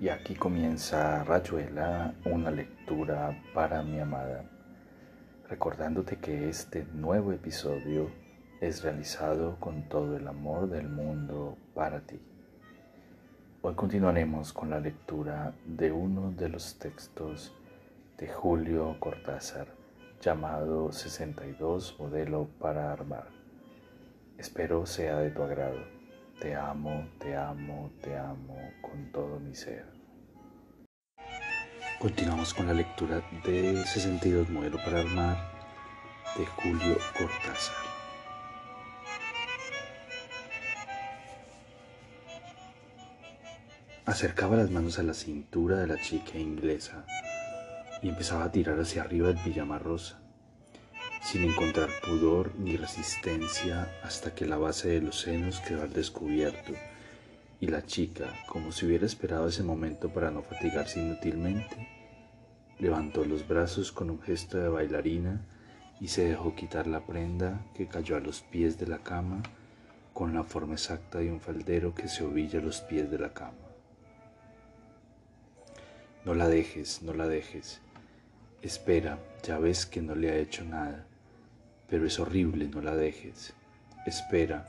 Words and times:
Y 0.00 0.08
aquí 0.08 0.34
comienza 0.34 1.24
Rayuela, 1.24 2.14
una 2.24 2.50
lectura 2.50 3.38
para 3.52 3.82
mi 3.82 4.00
amada, 4.00 4.46
recordándote 5.46 6.16
que 6.16 6.48
este 6.48 6.86
nuevo 6.94 7.32
episodio 7.32 8.10
es 8.62 8.82
realizado 8.82 9.60
con 9.60 9.90
todo 9.90 10.16
el 10.16 10.26
amor 10.26 10.70
del 10.70 10.88
mundo 10.88 11.58
para 11.74 12.00
ti. 12.00 12.18
Hoy 13.60 13.74
continuaremos 13.74 14.54
con 14.54 14.70
la 14.70 14.80
lectura 14.80 15.52
de 15.66 15.92
uno 15.92 16.30
de 16.30 16.48
los 16.48 16.78
textos 16.78 17.54
de 18.16 18.26
Julio 18.26 18.96
Cortázar 19.00 19.66
llamado 20.22 20.92
62 20.92 21.96
Modelo 21.98 22.48
para 22.58 22.90
Armar. 22.90 23.28
Espero 24.38 24.86
sea 24.86 25.18
de 25.18 25.30
tu 25.30 25.42
agrado. 25.42 25.99
Te 26.40 26.54
amo, 26.54 27.06
te 27.18 27.36
amo, 27.36 27.92
te 28.00 28.16
amo 28.16 28.72
con 28.80 29.12
todo 29.12 29.38
mi 29.38 29.54
ser. 29.54 29.84
Continuamos 32.00 32.54
con 32.54 32.66
la 32.66 32.72
lectura 32.72 33.20
de 33.44 33.84
62 33.84 34.48
Modelo 34.48 34.78
para 34.78 35.00
Armar 35.00 35.36
de 36.38 36.46
Julio 36.46 36.96
Cortázar. 37.12 37.76
Acercaba 44.06 44.56
las 44.56 44.70
manos 44.70 44.98
a 44.98 45.02
la 45.02 45.12
cintura 45.12 45.76
de 45.76 45.88
la 45.88 46.00
chica 46.00 46.38
inglesa 46.38 47.04
y 48.00 48.08
empezaba 48.08 48.44
a 48.44 48.50
tirar 48.50 48.80
hacia 48.80 49.02
arriba 49.02 49.28
el 49.28 49.36
pijama 49.36 49.78
rosa 49.78 50.29
sin 51.20 51.44
encontrar 51.44 51.90
pudor 52.02 52.52
ni 52.58 52.76
resistencia 52.76 53.88
hasta 54.02 54.34
que 54.34 54.46
la 54.46 54.56
base 54.56 54.88
de 54.88 55.02
los 55.02 55.20
senos 55.20 55.60
quedó 55.60 55.82
al 55.82 55.92
descubierto 55.92 56.72
y 57.60 57.66
la 57.66 57.84
chica, 57.84 58.32
como 58.48 58.72
si 58.72 58.86
hubiera 58.86 59.04
esperado 59.04 59.48
ese 59.48 59.62
momento 59.62 60.08
para 60.08 60.30
no 60.30 60.42
fatigarse 60.42 61.00
inútilmente, 61.00 61.88
levantó 62.78 63.24
los 63.24 63.46
brazos 63.46 63.92
con 63.92 64.08
un 64.10 64.20
gesto 64.22 64.56
de 64.56 64.70
bailarina 64.70 65.46
y 66.00 66.08
se 66.08 66.24
dejó 66.24 66.54
quitar 66.54 66.86
la 66.86 67.04
prenda 67.04 67.66
que 67.74 67.86
cayó 67.86 68.16
a 68.16 68.20
los 68.20 68.40
pies 68.40 68.78
de 68.78 68.86
la 68.86 68.98
cama 68.98 69.42
con 70.14 70.32
la 70.34 70.42
forma 70.42 70.72
exacta 70.72 71.18
de 71.18 71.30
un 71.30 71.40
faldero 71.40 71.94
que 71.94 72.08
se 72.08 72.24
ovilla 72.24 72.60
a 72.60 72.62
los 72.62 72.80
pies 72.80 73.10
de 73.10 73.18
la 73.18 73.34
cama. 73.34 73.58
No 76.24 76.34
la 76.34 76.48
dejes, 76.48 77.02
no 77.02 77.12
la 77.12 77.28
dejes. 77.28 77.80
Espera, 78.62 79.18
ya 79.42 79.58
ves 79.58 79.84
que 79.84 80.00
no 80.00 80.14
le 80.14 80.30
ha 80.30 80.36
hecho 80.36 80.64
nada 80.64 81.06
pero 81.90 82.06
es 82.06 82.20
horrible, 82.20 82.68
no 82.68 82.80
la 82.80 82.94
dejes. 82.94 83.52
Espera, 84.06 84.64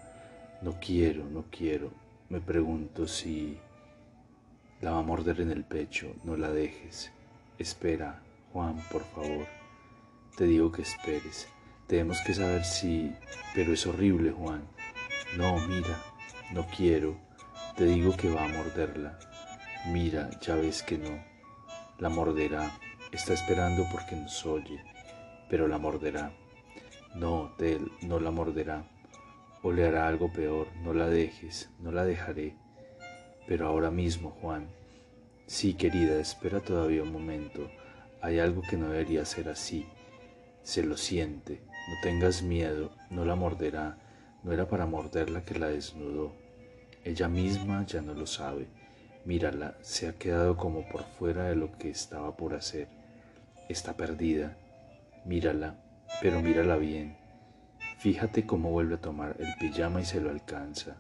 no 0.64 0.80
quiero, 0.80 1.23
no 1.25 1.45
quiero. 1.52 1.91
Me 2.30 2.41
pregunto 2.41 3.08
si 3.08 3.59
la 4.81 4.91
va 4.91 5.00
a 5.00 5.03
morder 5.03 5.39
en 5.41 5.52
el 5.52 5.63
pecho, 5.63 6.16
no 6.23 6.36
la 6.36 6.50
dejes. 6.50 7.11
Espera, 7.59 8.19
Juan, 8.52 8.78
por 8.91 9.03
favor. 9.03 9.45
Te 10.36 10.45
digo 10.45 10.72
que 10.72 10.81
esperes. 10.81 11.47
Tenemos 11.86 12.19
que 12.22 12.33
saber 12.33 12.66
si... 12.66 13.13
Pero 13.53 13.73
es 13.73 13.85
horrible, 13.85 14.31
Juan. 14.31 14.63
No, 15.38 15.59
mira, 15.67 16.02
no 16.52 16.66
quiero. 16.75 17.16
Te 17.78 17.85
digo 17.85 18.17
que 18.17 18.31
va 18.31 18.45
a 18.45 18.47
morderla. 18.47 19.19
Mira, 19.91 20.30
ya 20.41 20.56
ves 20.56 20.81
que 20.81 20.97
no. 20.97 21.23
La 22.00 22.09
morderá. 22.09 22.72
Está 23.11 23.33
esperando 23.33 23.85
porque 23.91 24.16
nos 24.16 24.45
oye, 24.45 24.81
pero 25.50 25.67
la 25.67 25.78
morderá. 25.78 26.31
No, 27.14 27.54
Tel, 27.58 27.92
no 28.02 28.20
la 28.20 28.31
morderá. 28.31 28.86
O 29.64 29.72
le 29.72 29.86
hará 29.86 30.08
algo 30.08 30.31
peor. 30.31 30.67
No 30.81 30.94
la 30.94 31.08
dejes, 31.08 31.70
no 31.80 31.92
la 31.92 32.06
dejaré. 32.06 32.56
Pero 33.48 33.68
ahora 33.68 33.92
mismo, 33.92 34.31
Juan. 34.42 34.70
Sí, 35.45 35.73
querida, 35.73 36.20
espera 36.20 36.62
todavía 36.62 37.03
un 37.03 37.12
momento. 37.12 37.70
Hay 38.22 38.40
algo 38.40 38.62
que 38.62 38.78
no 38.78 38.90
debería 38.90 39.26
ser 39.26 39.50
así. 39.50 39.86
Se 40.64 40.84
lo 40.84 40.95
siente. 40.95 41.62
No 41.90 41.95
tengas 42.02 42.44
miedo, 42.44 42.91
no 43.09 43.25
la 43.25 43.35
morderá. 43.35 43.97
No 44.44 44.53
era 44.53 44.69
para 44.69 44.85
morderla 44.85 45.44
que 45.44 45.59
la 45.59 45.68
desnudó. 45.68 46.31
Ella 47.03 47.28
misma 47.28 47.85
ya 47.85 48.02
no 48.02 48.14
lo 48.14 48.25
sabe. 48.25 48.68
Mírala, 49.25 49.75
se 49.81 50.08
ha 50.08 50.14
quedado 50.14 50.56
como 50.56 50.88
por 50.88 51.03
fuera 51.03 51.44
de 51.44 51.56
lo 51.56 51.78
que 51.78 51.90
estaba 51.90 52.38
por 52.38 52.53
hacer. 52.53 52.88
Está 53.68 53.97
perdida. 53.97 54.58
Mírala, 55.25 55.75
pero 56.19 56.41
mírala 56.41 56.77
bien. 56.77 57.16
Fíjate 57.99 58.45
cómo 58.47 58.72
vuelve 58.72 58.95
a 58.95 59.01
tomar 59.01 59.35
el 59.39 59.53
pijama 59.59 60.01
y 60.01 60.05
se 60.05 60.19
lo 60.19 60.31
alcanza. 60.31 60.97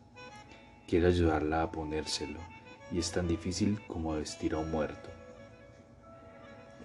Quiere 0.87 1.07
ayudarla 1.07 1.63
a 1.63 1.71
ponérselo 1.71 2.39
y 2.91 2.99
es 2.99 3.11
tan 3.11 3.27
difícil 3.27 3.79
como 3.87 4.13
vestir 4.13 4.53
a 4.53 4.59
un 4.59 4.69
muerto. 4.69 5.09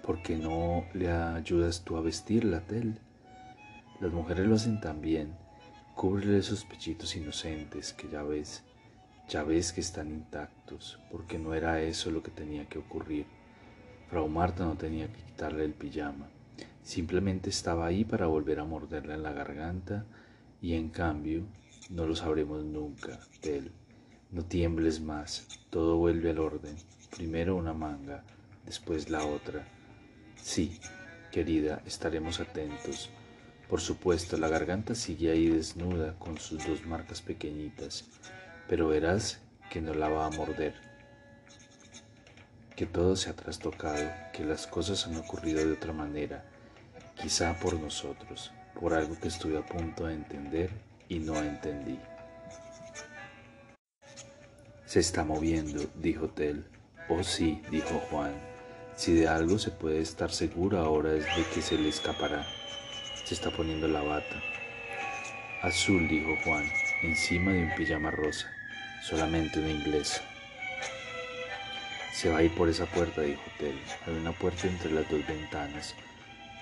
¿Por 0.03 0.23
qué 0.23 0.37
no 0.37 0.85
le 0.95 1.11
ayudas 1.11 1.83
tú 1.85 1.97
a 1.97 2.01
vestirla, 2.01 2.61
Tel? 2.61 3.01
Las 4.01 4.13
mujeres 4.13 4.47
lo 4.47 4.55
hacen 4.55 4.81
tan 4.81 5.01
bien. 5.01 5.37
Cúbrele 5.95 6.39
esos 6.39 6.65
pechitos 6.65 7.17
inocentes 7.17 7.93
que 7.93 8.09
ya 8.09 8.23
ves, 8.23 8.63
ya 9.29 9.43
ves 9.43 9.73
que 9.73 9.81
están 9.81 10.11
intactos, 10.11 11.01
porque 11.11 11.39
no 11.39 11.55
era 11.55 11.81
eso 11.81 12.11
lo 12.11 12.23
que 12.23 12.31
tenía 12.31 12.67
que 12.69 12.79
ocurrir. 12.79 13.27
Frau 14.09 14.29
Marta 14.29 14.65
no 14.65 14.77
tenía 14.77 15.13
que 15.13 15.23
quitarle 15.23 15.65
el 15.65 15.73
pijama. 15.73 16.29
Simplemente 16.87 17.51
estaba 17.51 17.85
ahí 17.85 18.05
para 18.05 18.29
volver 18.29 18.61
a 18.61 18.65
morderla 18.65 19.15
en 19.15 19.25
la 19.25 19.33
garganta 19.33 20.07
y 20.63 20.75
en 20.75 20.89
cambio 20.89 21.43
no 21.91 22.07
lo 22.07 22.15
sabremos 22.15 22.65
nunca, 22.65 23.19
Tel. 23.41 23.73
No 24.31 24.45
tiembles 24.45 25.01
más, 25.01 25.49
todo 25.71 25.97
vuelve 25.97 26.31
al 26.31 26.39
orden. 26.39 26.77
Primero 27.11 27.57
una 27.57 27.73
manga, 27.73 28.23
después 28.65 29.11
la 29.11 29.27
otra. 29.27 29.67
Sí, 30.41 30.79
querida, 31.33 31.83
estaremos 31.87 32.39
atentos. 32.39 33.11
Por 33.69 33.81
supuesto, 33.81 34.37
la 34.37 34.49
garganta 34.49 34.95
sigue 34.95 35.33
ahí 35.33 35.49
desnuda 35.49 36.17
con 36.21 36.39
sus 36.39 36.65
dos 36.65 36.87
marcas 36.87 37.21
pequeñitas, 37.21 38.05
pero 38.69 38.87
verás 38.87 39.41
que 39.71 39.81
no 39.81 39.93
la 39.93 40.09
va 40.09 40.27
a 40.27 40.31
morder. 40.31 40.75
Que 42.77 42.87
todo 42.87 43.17
se 43.17 43.29
ha 43.29 43.35
trastocado, 43.35 44.09
que 44.33 44.45
las 44.45 44.69
cosas 44.69 45.05
han 45.09 45.17
ocurrido 45.17 45.67
de 45.67 45.73
otra 45.73 45.93
manera 45.93 46.45
quizá 47.21 47.59
por 47.59 47.75
nosotros, 47.75 48.53
por 48.79 48.95
algo 48.95 49.19
que 49.19 49.29
estuve 49.29 49.59
a 49.59 49.67
punto 49.67 50.07
de 50.07 50.15
entender 50.15 50.71
y 51.09 51.19
no 51.19 51.37
entendí. 51.39 51.99
Se 54.85 55.01
está 55.01 55.25
moviendo, 55.25 55.85
dijo 55.97 56.29
Tel. 56.29 56.65
Oh 57.09 57.23
sí, 57.23 57.63
dijo 57.71 58.01
Juan. 58.11 58.35
Si 58.95 59.13
de 59.15 59.29
algo 59.29 59.59
se 59.59 59.71
puede 59.71 60.01
estar 60.01 60.31
seguro 60.31 60.79
ahora 60.79 61.13
es 61.15 61.25
de 61.25 61.45
que 61.53 61.63
se 61.63 61.77
le 61.77 61.89
escapará. 61.89 62.47
Se 63.25 63.35
está 63.35 63.51
poniendo 63.51 63.89
la 63.89 64.03
bata. 64.03 64.43
Azul, 65.63 66.09
dijo 66.09 66.37
Juan, 66.45 66.65
encima 67.03 67.53
de 67.53 67.65
un 67.65 67.75
pijama 67.75 68.11
rosa, 68.11 68.49
solamente 69.03 69.59
una 69.59 69.71
inglesa. 69.71 70.23
Se 72.13 72.31
va 72.31 72.39
a 72.39 72.43
ir 72.43 72.55
por 72.55 72.69
esa 72.69 72.87
puerta, 72.87 73.23
dijo 73.23 73.43
Tel. 73.59 73.79
Hay 74.07 74.15
una 74.15 74.33
puerta 74.33 74.69
entre 74.69 74.93
las 74.93 75.09
dos 75.11 75.27
ventanas. 75.27 75.95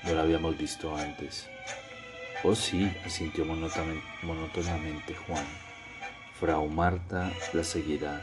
No 0.05 0.15
la 0.15 0.21
habíamos 0.21 0.59
visto 0.59 0.95
antes. 0.95 1.49
Oh 2.43 2.55
sí, 2.55 2.95
asintió 3.07 3.47
monótonamente 3.47 5.15
Juan. 5.27 5.47
Frau 6.39 6.69
Marta 6.69 7.33
la 7.55 7.65
seguirá 7.65 8.23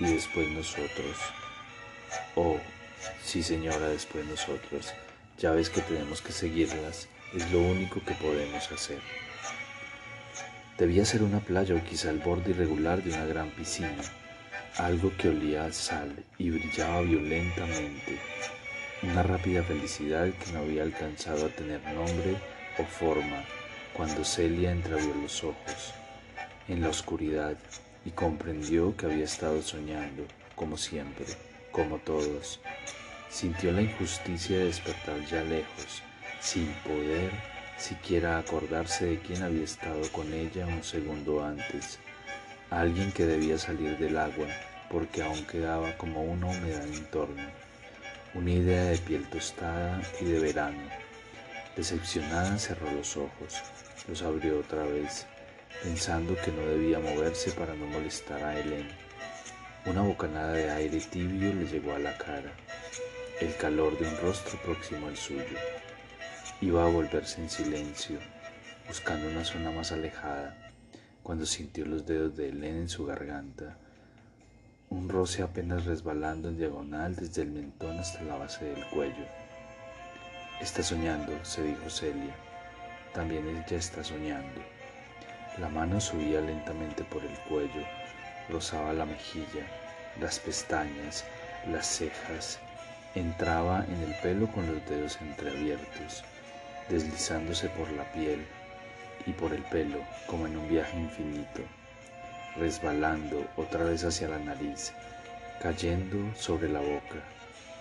y 0.00 0.04
después 0.04 0.48
nosotros. 0.50 1.16
Oh, 2.34 2.58
sí 3.22 3.44
señora, 3.44 3.88
después 3.88 4.26
nosotros. 4.26 4.92
Ya 5.38 5.52
ves 5.52 5.70
que 5.70 5.80
tenemos 5.82 6.22
que 6.22 6.32
seguirlas, 6.32 7.08
es 7.32 7.52
lo 7.52 7.60
único 7.60 8.02
que 8.04 8.14
podemos 8.14 8.72
hacer. 8.72 8.98
Debía 10.76 11.04
ser 11.04 11.22
una 11.22 11.38
playa 11.38 11.76
o 11.76 11.84
quizá 11.84 12.10
el 12.10 12.18
borde 12.18 12.50
irregular 12.50 13.00
de 13.02 13.10
una 13.10 13.26
gran 13.26 13.50
piscina, 13.50 14.02
algo 14.76 15.12
que 15.16 15.28
olía 15.28 15.66
a 15.66 15.72
sal 15.72 16.24
y 16.36 16.50
brillaba 16.50 17.02
violentamente 17.02 18.18
una 19.10 19.22
rápida 19.22 19.62
felicidad 19.62 20.28
que 20.32 20.52
no 20.52 20.60
había 20.60 20.82
alcanzado 20.82 21.46
a 21.46 21.48
tener 21.48 21.80
nombre 21.92 22.36
o 22.78 22.84
forma 22.84 23.44
cuando 23.92 24.24
Celia 24.24 24.70
entreabrió 24.70 25.14
los 25.14 25.44
ojos 25.44 25.94
en 26.68 26.82
la 26.82 26.88
oscuridad 26.88 27.56
y 28.04 28.10
comprendió 28.10 28.96
que 28.96 29.06
había 29.06 29.24
estado 29.24 29.62
soñando, 29.62 30.24
como 30.54 30.76
siempre, 30.76 31.24
como 31.70 31.98
todos. 31.98 32.60
Sintió 33.28 33.72
la 33.72 33.82
injusticia 33.82 34.58
de 34.58 34.64
despertar 34.66 35.24
ya 35.26 35.42
lejos, 35.42 36.02
sin 36.40 36.66
poder 36.84 37.30
siquiera 37.78 38.38
acordarse 38.38 39.06
de 39.06 39.18
quién 39.18 39.42
había 39.42 39.64
estado 39.64 40.02
con 40.12 40.32
ella 40.32 40.66
un 40.66 40.82
segundo 40.82 41.44
antes, 41.44 41.98
alguien 42.70 43.12
que 43.12 43.26
debía 43.26 43.58
salir 43.58 43.98
del 43.98 44.18
agua 44.18 44.46
porque 44.90 45.22
aún 45.22 45.44
quedaba 45.46 45.96
como 45.96 46.22
una 46.22 46.46
humedad 46.46 46.86
en 46.86 47.04
torno 47.10 47.65
una 48.36 48.50
idea 48.50 48.84
de 48.84 48.98
piel 48.98 49.26
tostada 49.30 50.02
y 50.20 50.26
de 50.26 50.38
verano. 50.38 50.82
Decepcionada 51.74 52.58
cerró 52.58 52.90
los 52.90 53.16
ojos, 53.16 53.62
los 54.08 54.20
abrió 54.22 54.60
otra 54.60 54.84
vez, 54.84 55.26
pensando 55.82 56.36
que 56.36 56.52
no 56.52 56.66
debía 56.66 56.98
moverse 56.98 57.50
para 57.52 57.74
no 57.74 57.86
molestar 57.86 58.42
a 58.44 58.58
Helen. 58.58 58.88
Una 59.86 60.02
bocanada 60.02 60.52
de 60.52 60.70
aire 60.70 61.00
tibio 61.00 61.54
le 61.54 61.66
llegó 61.66 61.94
a 61.94 61.98
la 61.98 62.18
cara, 62.18 62.52
el 63.40 63.56
calor 63.56 63.98
de 63.98 64.06
un 64.06 64.16
rostro 64.18 64.60
próximo 64.62 65.08
al 65.08 65.16
suyo. 65.16 65.56
Iba 66.60 66.84
a 66.84 66.90
volverse 66.90 67.40
en 67.40 67.48
silencio, 67.48 68.18
buscando 68.86 69.28
una 69.28 69.44
zona 69.44 69.70
más 69.70 69.92
alejada, 69.92 70.72
cuando 71.22 71.46
sintió 71.46 71.86
los 71.86 72.04
dedos 72.04 72.36
de 72.36 72.50
Helen 72.50 72.76
en 72.76 72.88
su 72.90 73.06
garganta, 73.06 73.78
un 74.90 75.08
roce 75.08 75.42
apenas 75.42 75.84
resbalando 75.84 76.48
en 76.48 76.58
diagonal 76.58 77.16
desde 77.16 77.42
el 77.42 77.50
mentón 77.50 77.98
hasta 77.98 78.22
la 78.22 78.36
base 78.36 78.64
del 78.64 78.84
cuello. 78.86 79.24
Está 80.60 80.82
soñando, 80.82 81.32
se 81.44 81.62
dijo 81.62 81.90
Celia. 81.90 82.34
También 83.12 83.48
ella 83.48 83.76
está 83.76 84.04
soñando. 84.04 84.60
La 85.58 85.68
mano 85.68 86.00
subía 86.00 86.40
lentamente 86.40 87.02
por 87.04 87.24
el 87.24 87.36
cuello, 87.48 87.84
rozaba 88.48 88.92
la 88.92 89.06
mejilla, 89.06 89.66
las 90.20 90.38
pestañas, 90.38 91.24
las 91.70 91.86
cejas, 91.86 92.58
entraba 93.14 93.84
en 93.88 94.02
el 94.02 94.14
pelo 94.20 94.46
con 94.52 94.66
los 94.66 94.86
dedos 94.86 95.18
entreabiertos, 95.20 96.24
deslizándose 96.88 97.68
por 97.70 97.90
la 97.92 98.04
piel 98.12 98.44
y 99.26 99.32
por 99.32 99.52
el 99.52 99.62
pelo 99.62 99.98
como 100.26 100.46
en 100.46 100.56
un 100.56 100.68
viaje 100.68 100.98
infinito, 100.98 101.62
resbalando 102.58 103.46
otra 103.56 103.84
vez 103.84 104.04
hacia 104.04 104.28
la 104.28 104.38
nariz, 104.38 104.92
cayendo 105.60 106.34
sobre 106.34 106.68
la 106.68 106.80
boca, 106.80 107.22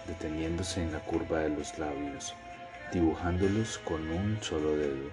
deteniéndose 0.08 0.82
en 0.82 0.92
la 0.92 1.00
curva 1.00 1.40
de 1.40 1.50
los 1.50 1.78
labios, 1.78 2.34
dibujándolos 2.92 3.78
con 3.80 4.10
un 4.10 4.38
solo 4.42 4.76
dedo, 4.76 5.10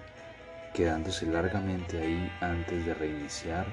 quedándose 0.73 1.25
largamente 1.25 2.01
ahí 2.01 2.31
antes 2.41 2.85
de 2.85 2.93
reiniciar 2.93 3.65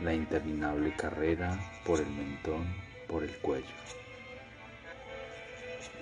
la 0.00 0.12
interminable 0.14 0.94
carrera 0.94 1.58
por 1.84 2.00
el 2.00 2.06
mentón, 2.06 2.66
por 3.06 3.24
el 3.24 3.36
cuello. 3.38 3.64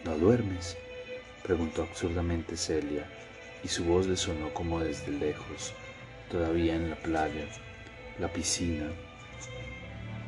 ¿No 0.04 0.16
duermes? 0.18 0.76
preguntó 1.42 1.82
absurdamente 1.82 2.56
Celia, 2.56 3.06
y 3.62 3.68
su 3.68 3.84
voz 3.84 4.06
le 4.06 4.16
sonó 4.16 4.52
como 4.52 4.80
desde 4.80 5.12
lejos, 5.12 5.72
todavía 6.30 6.74
en 6.74 6.90
la 6.90 6.96
playa, 6.96 7.46
la 8.18 8.28
piscina, 8.28 8.90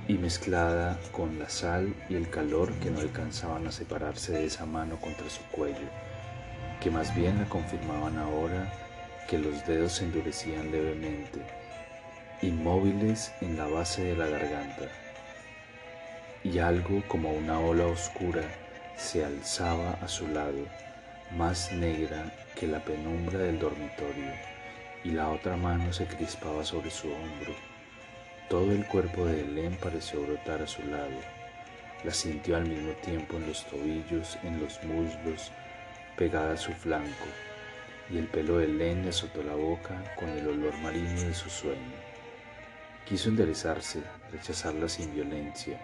y 0.09 0.15
mezclada 0.15 0.99
con 1.13 1.39
la 1.39 1.49
sal 1.49 1.95
y 2.09 2.15
el 2.15 2.31
calor 2.31 2.73
que 2.75 2.91
no 2.91 3.01
alcanzaban 3.01 3.67
a 3.67 3.73
separarse 3.73 4.33
de 4.33 4.45
esa 4.45 4.67
mano 4.67 5.01
contra 5.01 5.29
su 5.29 5.43
cuello, 5.51 5.89
que 6.81 6.91
más 6.91 7.15
bien 7.15 7.39
la 7.39 7.49
confirmaban 7.49 8.17
ahora 8.19 8.73
que 9.29 9.39
los 9.39 9.67
dedos 9.67 9.93
se 9.93 10.05
endurecían 10.05 10.71
levemente 10.71 11.41
inmóviles 12.43 13.33
en 13.41 13.57
la 13.57 13.67
base 13.67 14.03
de 14.03 14.17
la 14.17 14.27
garganta, 14.27 14.89
y 16.45 16.59
algo 16.59 17.03
como 17.09 17.33
una 17.33 17.59
ola 17.59 17.87
oscura 17.87 18.43
se 18.97 19.25
alzaba 19.25 19.93
a 20.03 20.09
su 20.09 20.29
lado, 20.29 20.67
más 21.37 21.73
negra 21.73 22.33
que 22.55 22.67
la 22.67 22.85
penumbra 22.85 23.39
del 23.39 23.59
dormitorio, 23.59 24.33
y 25.03 25.11
la 25.11 25.31
otra 25.31 25.57
mano 25.57 25.93
se 25.93 26.07
crispaba 26.07 26.65
sobre 26.65 26.91
su 26.91 27.09
hombro. 27.09 27.76
Todo 28.49 28.71
el 28.71 28.87
cuerpo 28.87 29.25
de 29.25 29.41
Helen 29.41 29.77
pareció 29.83 30.23
brotar 30.23 30.63
a 30.63 30.69
su 30.69 30.81
lado. 30.87 31.19
La 32.05 32.13
sintió 32.13 32.57
al 32.57 32.69
mismo 32.69 32.93
tiempo 32.93 33.39
en 33.39 33.49
los 33.49 33.67
tobillos, 33.67 34.39
en 34.45 34.61
los 34.61 34.81
muslos, 34.85 35.51
pegada 36.17 36.53
a 36.53 36.57
su 36.57 36.71
flanco, 36.73 37.27
y 38.09 38.19
el 38.19 38.29
pelo 38.29 38.59
de 38.59 38.67
Helen 38.67 39.03
le 39.03 39.09
azotó 39.09 39.43
la 39.43 39.57
boca 39.57 40.01
con 40.15 40.29
el 40.29 40.47
olor 40.47 40.79
marino 40.79 41.23
de 41.23 41.35
su 41.35 41.51
sueño. 41.51 41.97
Quiso 43.05 43.31
enderezarse, 43.31 44.01
rechazarla 44.31 44.89
sin 44.89 45.13
violencia, 45.13 45.81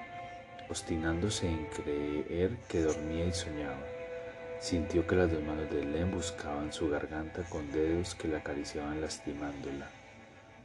obstinándose 0.69 1.49
en 1.49 1.67
creer 1.67 2.57
que 2.69 2.83
dormía 2.83 3.25
y 3.25 3.33
soñaba. 3.33 3.85
Sintió 4.61 5.05
que 5.05 5.17
las 5.17 5.33
dos 5.33 5.43
manos 5.43 5.69
de 5.69 5.83
Helen 5.83 6.13
buscaban 6.13 6.73
su 6.73 6.89
garganta 6.89 7.43
con 7.43 7.73
dedos 7.73 8.15
que 8.15 8.29
la 8.29 8.39
acariciaban 8.39 9.01
lastimándola. 9.01 9.89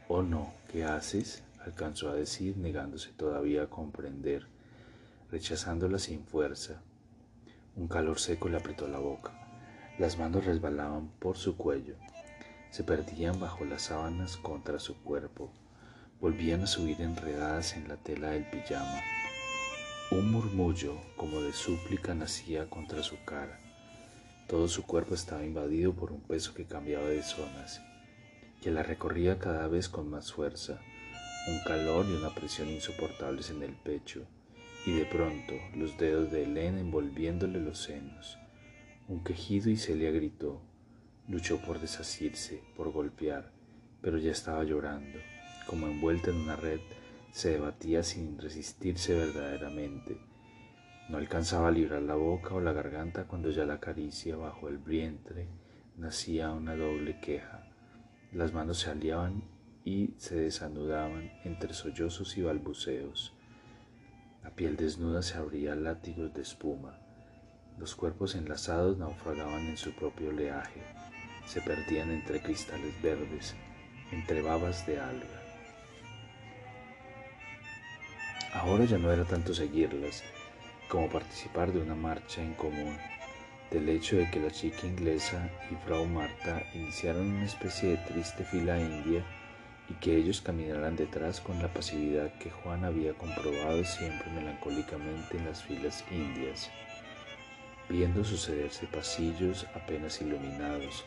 Oh 0.06 0.22
no, 0.22 0.54
¿qué 0.70 0.84
haces? 0.84 1.42
Alcanzó 1.68 2.10
a 2.10 2.14
decir, 2.14 2.56
negándose 2.56 3.10
todavía 3.10 3.62
a 3.62 3.70
comprender, 3.70 4.46
rechazándola 5.30 5.98
sin 5.98 6.24
fuerza. 6.24 6.82
Un 7.76 7.88
calor 7.88 8.18
seco 8.18 8.48
le 8.48 8.56
apretó 8.56 8.88
la 8.88 8.98
boca. 8.98 9.32
Las 9.98 10.18
manos 10.18 10.44
resbalaban 10.44 11.08
por 11.18 11.36
su 11.36 11.56
cuello, 11.56 11.94
se 12.70 12.84
perdían 12.84 13.40
bajo 13.40 13.64
las 13.64 13.82
sábanas 13.82 14.36
contra 14.36 14.78
su 14.78 14.96
cuerpo 15.02 15.52
volvían 16.20 16.62
a 16.62 16.66
subir 16.66 17.00
enredadas 17.00 17.76
en 17.76 17.86
la 17.88 17.96
tela 17.96 18.30
del 18.30 18.44
pijama. 18.44 19.00
Un 20.10 20.32
murmullo 20.32 20.96
como 21.16 21.40
de 21.40 21.52
súplica 21.52 22.14
nacía 22.14 22.68
contra 22.68 23.02
su 23.02 23.16
cara. 23.24 23.60
Todo 24.48 24.66
su 24.66 24.84
cuerpo 24.84 25.14
estaba 25.14 25.44
invadido 25.44 25.92
por 25.92 26.10
un 26.10 26.20
peso 26.20 26.54
que 26.54 26.64
cambiaba 26.64 27.06
de 27.06 27.22
zonas, 27.22 27.82
que 28.62 28.70
la 28.70 28.82
recorría 28.82 29.38
cada 29.38 29.68
vez 29.68 29.88
con 29.88 30.08
más 30.10 30.32
fuerza, 30.32 30.80
un 31.46 31.60
calor 31.64 32.06
y 32.08 32.14
una 32.14 32.34
presión 32.34 32.68
insoportables 32.68 33.50
en 33.50 33.62
el 33.62 33.74
pecho, 33.74 34.26
y 34.84 34.92
de 34.92 35.04
pronto 35.04 35.54
los 35.76 35.96
dedos 35.96 36.30
de 36.30 36.44
Elena 36.44 36.80
envolviéndole 36.80 37.60
los 37.60 37.82
senos. 37.82 38.38
Un 39.06 39.22
quejido 39.22 39.70
y 39.70 39.76
Celia 39.76 40.10
gritó. 40.10 40.60
Luchó 41.28 41.60
por 41.60 41.78
desasirse, 41.78 42.62
por 42.74 42.90
golpear, 42.90 43.52
pero 44.00 44.18
ya 44.18 44.32
estaba 44.32 44.64
llorando 44.64 45.18
como 45.68 45.86
envuelta 45.86 46.30
en 46.30 46.36
una 46.38 46.56
red, 46.56 46.80
se 47.30 47.50
debatía 47.50 48.02
sin 48.02 48.38
resistirse 48.38 49.12
verdaderamente. 49.12 50.18
No 51.10 51.18
alcanzaba 51.18 51.68
a 51.68 51.70
librar 51.70 52.00
la 52.00 52.14
boca 52.14 52.54
o 52.54 52.60
la 52.60 52.72
garganta 52.72 53.26
cuando 53.26 53.50
ya 53.50 53.66
la 53.66 53.78
caricia 53.78 54.36
bajo 54.36 54.68
el 54.68 54.78
vientre 54.78 55.46
nacía 55.98 56.52
una 56.52 56.74
doble 56.74 57.20
queja. 57.20 57.68
Las 58.32 58.54
manos 58.54 58.78
se 58.78 58.90
aliaban 58.90 59.42
y 59.88 60.14
se 60.18 60.34
desanudaban 60.34 61.32
entre 61.44 61.72
sollozos 61.72 62.36
y 62.36 62.42
balbuceos. 62.42 63.32
La 64.44 64.50
piel 64.50 64.76
desnuda 64.76 65.22
se 65.22 65.38
abría 65.38 65.74
látigos 65.74 66.34
de 66.34 66.42
espuma. 66.42 66.98
Los 67.78 67.94
cuerpos 67.94 68.34
enlazados 68.34 68.98
naufragaban 68.98 69.66
en 69.66 69.78
su 69.78 69.94
propio 69.94 70.28
oleaje, 70.28 70.82
se 71.46 71.62
perdían 71.62 72.10
entre 72.10 72.42
cristales 72.42 73.00
verdes, 73.00 73.56
entre 74.12 74.42
babas 74.42 74.86
de 74.86 75.00
alga. 75.00 75.42
Ahora 78.52 78.84
ya 78.84 78.98
no 78.98 79.10
era 79.10 79.24
tanto 79.24 79.54
seguirlas 79.54 80.22
como 80.90 81.08
participar 81.08 81.72
de 81.72 81.80
una 81.80 81.94
marcha 81.94 82.42
en 82.42 82.52
común, 82.52 82.94
del 83.70 83.88
hecho 83.88 84.16
de 84.16 84.30
que 84.30 84.40
la 84.40 84.50
chica 84.50 84.86
inglesa 84.86 85.50
y 85.70 85.76
Frau 85.86 86.04
Marta 86.04 86.62
iniciaron 86.74 87.26
una 87.26 87.46
especie 87.46 87.90
de 87.90 87.96
triste 88.08 88.44
fila 88.44 88.78
india 88.78 89.24
y 89.88 89.94
que 89.94 90.16
ellos 90.16 90.40
caminaran 90.40 90.96
detrás 90.96 91.40
con 91.40 91.60
la 91.60 91.68
pasividad 91.68 92.32
que 92.38 92.50
Juan 92.50 92.84
había 92.84 93.14
comprobado 93.14 93.84
siempre 93.84 94.30
melancólicamente 94.32 95.38
en 95.38 95.46
las 95.46 95.62
filas 95.62 96.04
indias, 96.10 96.70
viendo 97.88 98.24
sucederse 98.24 98.86
pasillos 98.86 99.66
apenas 99.74 100.20
iluminados 100.20 101.04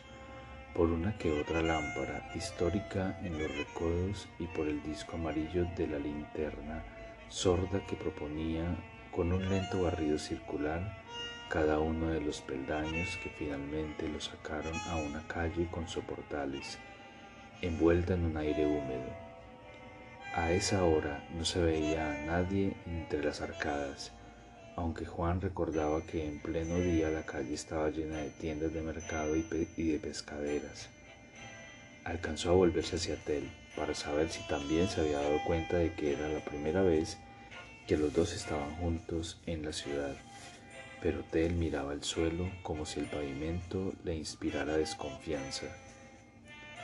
por 0.74 0.90
una 0.90 1.16
que 1.18 1.40
otra 1.40 1.62
lámpara 1.62 2.30
histórica 2.34 3.18
en 3.22 3.38
los 3.38 3.56
recodos 3.56 4.28
y 4.38 4.46
por 4.46 4.68
el 4.68 4.82
disco 4.82 5.16
amarillo 5.16 5.66
de 5.76 5.86
la 5.86 5.98
linterna 5.98 6.82
sorda 7.28 7.84
que 7.86 7.94
proponía 7.94 8.64
con 9.14 9.32
un 9.32 9.48
lento 9.48 9.82
barrido 9.82 10.18
circular 10.18 11.02
cada 11.50 11.78
uno 11.78 12.08
de 12.08 12.22
los 12.22 12.40
peldaños 12.40 13.18
que 13.22 13.28
finalmente 13.28 14.08
lo 14.08 14.20
sacaron 14.20 14.74
a 14.88 14.96
una 14.96 15.26
calle 15.28 15.68
con 15.70 15.86
soportales, 15.86 16.78
envuelta 17.62 18.14
en 18.14 18.24
un 18.24 18.36
aire 18.36 18.66
húmedo. 18.66 19.22
A 20.34 20.50
esa 20.50 20.84
hora 20.84 21.24
no 21.36 21.44
se 21.44 21.60
veía 21.60 22.10
a 22.10 22.26
nadie 22.26 22.74
entre 22.86 23.22
las 23.22 23.40
arcadas, 23.40 24.12
aunque 24.76 25.04
Juan 25.04 25.40
recordaba 25.40 26.04
que 26.04 26.26
en 26.26 26.40
pleno 26.40 26.76
día 26.76 27.10
la 27.10 27.24
calle 27.24 27.54
estaba 27.54 27.90
llena 27.90 28.16
de 28.16 28.30
tiendas 28.30 28.72
de 28.72 28.82
mercado 28.82 29.36
y, 29.36 29.42
de 29.42 29.98
pescaderas. 29.98 30.88
Alcanzó 32.04 32.50
a 32.50 32.54
volverse 32.54 32.96
hacia 32.96 33.16
Tel 33.16 33.48
para 33.76 33.94
saber 33.94 34.28
si 34.30 34.46
también 34.48 34.88
se 34.88 35.02
había 35.02 35.20
dado 35.20 35.38
cuenta 35.46 35.76
de 35.76 35.92
que 35.94 36.14
era 36.14 36.28
la 36.28 36.44
primera 36.44 36.82
vez 36.82 37.18
que 37.86 37.96
los 37.96 38.12
dos 38.12 38.32
estaban 38.32 38.74
juntos 38.76 39.40
en 39.46 39.64
la 39.64 39.72
ciudad, 39.72 40.16
pero 41.00 41.22
Tel 41.30 41.54
miraba 41.54 41.92
el 41.92 42.02
suelo 42.02 42.50
como 42.62 42.86
si 42.86 43.00
el 43.00 43.06
pavimento 43.06 43.92
le 44.02 44.14
inspirara 44.14 44.76
desconfianza. 44.76 45.66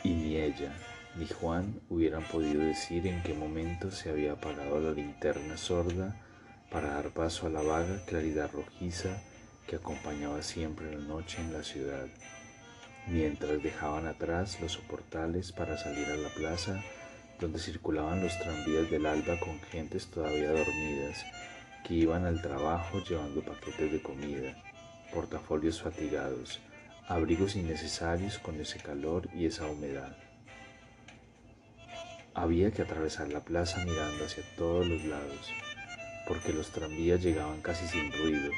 Y 0.04 0.10
ni 0.10 0.36
ella 0.36 0.72
ni 1.16 1.26
Juan 1.26 1.80
hubieran 1.88 2.22
podido 2.24 2.62
decir 2.62 3.06
en 3.06 3.22
qué 3.22 3.34
momento 3.34 3.90
se 3.90 4.10
había 4.10 4.32
apagado 4.32 4.80
la 4.80 4.92
linterna 4.92 5.56
sorda 5.56 6.14
para 6.70 6.94
dar 6.94 7.10
paso 7.10 7.46
a 7.46 7.50
la 7.50 7.62
vaga 7.62 8.04
claridad 8.06 8.50
rojiza 8.52 9.20
que 9.66 9.76
acompañaba 9.76 10.42
siempre 10.42 10.94
la 10.94 11.02
noche 11.04 11.40
en 11.40 11.52
la 11.52 11.62
ciudad. 11.62 12.06
Mientras 13.08 13.62
dejaban 13.62 14.06
atrás 14.06 14.60
los 14.60 14.72
soportales 14.72 15.50
para 15.52 15.78
salir 15.78 16.06
a 16.06 16.16
la 16.16 16.28
plaza 16.28 16.82
donde 17.40 17.58
circulaban 17.58 18.22
los 18.22 18.38
tranvías 18.38 18.90
del 18.90 19.06
alba 19.06 19.38
con 19.40 19.60
gentes 19.60 20.08
todavía 20.08 20.50
dormidas 20.50 21.24
que 21.84 21.94
iban 21.94 22.26
al 22.26 22.42
trabajo 22.42 23.02
llevando 23.02 23.42
paquetes 23.42 23.92
de 23.92 24.02
comida, 24.02 24.54
portafolios 25.12 25.80
fatigados, 25.80 26.60
abrigos 27.08 27.56
innecesarios 27.56 28.38
con 28.38 28.60
ese 28.60 28.78
calor 28.78 29.30
y 29.34 29.46
esa 29.46 29.66
humedad. 29.66 30.14
Había 32.34 32.70
que 32.70 32.82
atravesar 32.82 33.28
la 33.28 33.40
plaza 33.40 33.82
mirando 33.82 34.26
hacia 34.26 34.44
todos 34.56 34.86
los 34.86 35.02
lados, 35.04 35.50
porque 36.28 36.52
los 36.52 36.70
tranvías 36.70 37.22
llegaban 37.22 37.62
casi 37.62 37.88
sin 37.88 38.12
ruido 38.12 38.52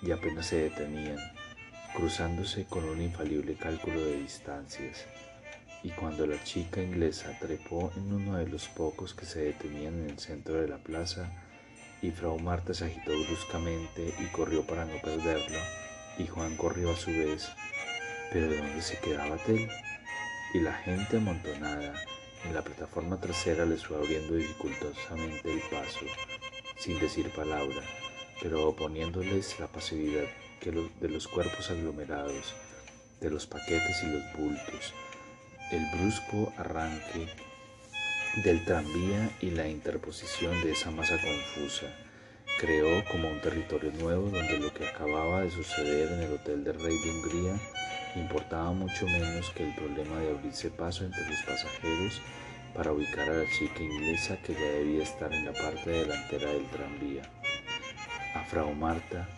y 0.00 0.12
apenas 0.12 0.46
se 0.46 0.62
detenían, 0.62 1.18
cruzándose 1.96 2.66
con 2.66 2.84
un 2.84 3.02
infalible 3.02 3.56
cálculo 3.56 4.00
de 4.00 4.20
distancias. 4.20 5.04
Y 5.82 5.90
cuando 5.90 6.24
la 6.26 6.42
chica 6.44 6.80
inglesa 6.80 7.36
trepó 7.40 7.92
en 7.96 8.12
uno 8.12 8.38
de 8.38 8.46
los 8.46 8.68
pocos 8.68 9.12
que 9.12 9.26
se 9.26 9.40
detenían 9.40 9.94
en 9.94 10.10
el 10.10 10.18
centro 10.20 10.54
de 10.54 10.68
la 10.68 10.78
plaza, 10.78 11.28
y 12.00 12.12
Frau 12.12 12.38
Marta 12.38 12.74
se 12.74 12.84
agitó 12.84 13.10
bruscamente 13.26 14.14
y 14.20 14.26
corrió 14.26 14.64
para 14.64 14.84
no 14.84 15.00
perderlo, 15.02 15.58
y 16.16 16.26
Juan 16.26 16.56
corrió 16.56 16.92
a 16.92 16.96
su 16.96 17.10
vez, 17.10 17.48
pero 18.32 18.48
¿de 18.48 18.58
dónde 18.58 18.82
se 18.82 18.98
quedaba 18.98 19.36
Tel? 19.38 19.68
Y 20.54 20.60
la 20.60 20.72
gente 20.74 21.16
amontonada 21.16 21.94
en 22.44 22.54
la 22.54 22.62
plataforma 22.62 23.20
trasera 23.20 23.64
les 23.64 23.84
fue 23.84 23.96
abriendo 23.96 24.34
dificultosamente 24.34 25.52
el 25.52 25.60
paso, 25.70 26.06
sin 26.78 26.98
decir 27.00 27.30
palabra, 27.30 27.82
pero 28.40 28.68
oponiéndoles 28.68 29.58
la 29.58 29.66
pasividad 29.66 30.26
de 30.60 31.08
los 31.08 31.28
cuerpos 31.28 31.70
aglomerados, 31.70 32.54
de 33.20 33.30
los 33.30 33.46
paquetes 33.46 34.02
y 34.02 34.06
los 34.06 34.32
bultos, 34.36 34.94
el 35.70 35.84
brusco 35.98 36.52
arranque 36.56 37.28
del 38.44 38.64
tranvía 38.64 39.30
y 39.40 39.50
la 39.50 39.68
interposición 39.68 40.60
de 40.62 40.72
esa 40.72 40.90
masa 40.90 41.18
confusa 41.20 41.86
creó 42.60 43.04
como 43.06 43.30
un 43.30 43.40
territorio 43.40 43.92
nuevo 43.92 44.28
donde 44.30 44.58
lo 44.58 44.72
que 44.72 44.86
acababa 44.86 45.42
de 45.42 45.50
suceder 45.50 46.12
en 46.12 46.22
el 46.22 46.32
Hotel 46.32 46.64
del 46.64 46.80
Rey 46.80 46.96
de 46.98 47.10
Hungría 47.10 47.60
importaba 48.18 48.72
mucho 48.72 49.06
menos 49.06 49.50
que 49.50 49.64
el 49.64 49.74
problema 49.74 50.18
de 50.20 50.30
abrirse 50.30 50.70
paso 50.70 51.04
entre 51.04 51.28
los 51.28 51.40
pasajeros 51.42 52.20
para 52.74 52.92
ubicar 52.92 53.28
a 53.28 53.34
la 53.34 53.50
chica 53.50 53.82
inglesa 53.82 54.36
que 54.42 54.54
ya 54.54 54.60
debía 54.60 55.02
estar 55.02 55.32
en 55.32 55.46
la 55.46 55.52
parte 55.52 55.90
delantera 55.90 56.52
del 56.52 56.66
tranvía. 56.66 57.22
A 58.34 58.44
Frau 58.44 58.72
Marta, 58.74 59.28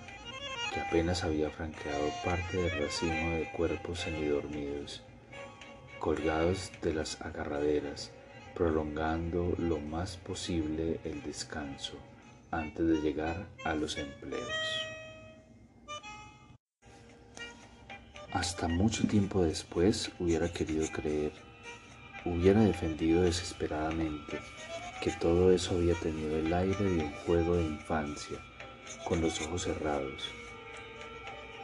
que 0.74 0.80
apenas 0.80 1.24
había 1.24 1.50
franqueado 1.50 2.10
parte 2.24 2.56
del 2.56 2.82
racimo 2.82 3.36
de 3.36 3.50
cuerpos 3.52 4.00
semidormidos, 4.00 5.02
colgados 5.98 6.70
de 6.82 6.94
las 6.94 7.20
agarraderas, 7.20 8.10
prolongando 8.54 9.54
lo 9.58 9.78
más 9.78 10.16
posible 10.16 11.00
el 11.04 11.22
descanso 11.22 11.94
antes 12.50 12.86
de 12.86 13.00
llegar 13.00 13.46
a 13.64 13.74
los 13.74 13.96
empleos. 13.96 14.89
Hasta 18.32 18.68
mucho 18.68 19.08
tiempo 19.08 19.42
después 19.42 20.12
hubiera 20.20 20.48
querido 20.52 20.86
creer, 20.92 21.32
hubiera 22.24 22.60
defendido 22.60 23.22
desesperadamente 23.22 24.38
que 25.02 25.10
todo 25.10 25.50
eso 25.50 25.74
había 25.74 25.94
tenido 25.96 26.36
el 26.36 26.54
aire 26.54 26.84
de 26.84 27.02
un 27.02 27.12
juego 27.26 27.56
de 27.56 27.64
infancia, 27.64 28.38
con 29.04 29.20
los 29.20 29.40
ojos 29.40 29.62
cerrados. 29.62 30.30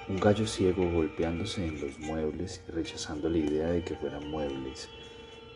Un 0.09 0.19
gallo 0.19 0.45
ciego 0.45 0.91
golpeándose 0.91 1.65
en 1.65 1.81
los 1.81 2.01
muebles 2.01 2.65
y 2.67 2.73
rechazando 2.73 3.29
la 3.29 3.39
idea 3.39 3.69
de 3.69 3.85
que 3.85 3.95
fueran 3.95 4.29
muebles, 4.29 4.89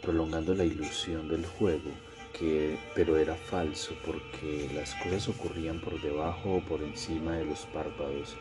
prolongando 0.02 0.54
la 0.54 0.64
ilusión 0.64 1.28
del 1.28 1.44
juego, 1.44 1.90
que, 2.38 2.78
pero 2.94 3.16
era 3.16 3.34
falso 3.34 3.96
porque 4.06 4.70
las 4.76 4.94
cosas 4.94 5.28
ocurrían 5.28 5.80
por 5.80 6.00
debajo 6.00 6.58
o 6.58 6.60
por 6.60 6.82
encima 6.82 7.32
de 7.32 7.46
los 7.46 7.66
párpados, 7.66 8.36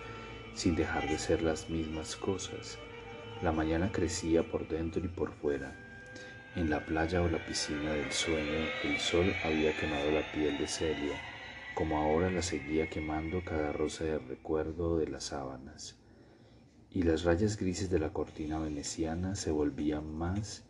sin 0.56 0.75
dejar 0.75 1.08
de 1.10 1.18
ser 1.18 1.41
las 1.41 1.70
mismas 1.70 2.15
cosas. 2.15 2.77
La 3.41 3.51
mañana 3.51 3.91
crecía 3.91 4.44
por 4.44 4.68
dentro 4.68 5.03
y 5.03 5.08
por 5.08 5.32
fuera. 5.32 5.74
En 6.56 6.70
la 6.70 6.86
playa 6.86 7.22
o 7.22 7.29
la 7.29 7.46
piscina 7.46 7.94
del 7.94 8.12
sueño 8.12 8.65
el 8.84 9.00
sol 9.00 9.34
había 9.44 9.77
quemado 9.77 10.12
la 10.12 10.29
piel 10.32 10.58
de 10.58 10.68
Celia, 10.68 11.18
como 11.75 11.98
ahora 11.98 12.29
la 12.29 12.41
seguía 12.41 12.89
quemando 12.89 13.44
cada 13.46 13.72
rosa 13.72 14.03
de 14.03 14.18
recuerdo 14.20 14.98
de 14.98 15.08
las 15.08 15.25
sábanas. 15.25 15.96
Y 16.91 17.03
las 17.03 17.24
rayas 17.24 17.56
grises 17.56 17.89
de 17.89 18.00
la 18.00 18.12
cortina 18.12 18.60
veneciana 18.60 19.36
se 19.36 19.51
volvían 19.51 20.12
más 20.18 20.63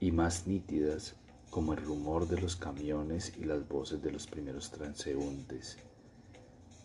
y 0.00 0.12
más 0.12 0.46
nítidas 0.46 1.14
como 1.50 1.72
el 1.72 1.82
rumor 1.82 2.28
de 2.28 2.40
los 2.40 2.56
camiones 2.56 3.32
y 3.38 3.44
las 3.44 3.66
voces 3.66 4.02
de 4.02 4.12
los 4.12 4.26
primeros 4.26 4.70
transeúntes, 4.70 5.78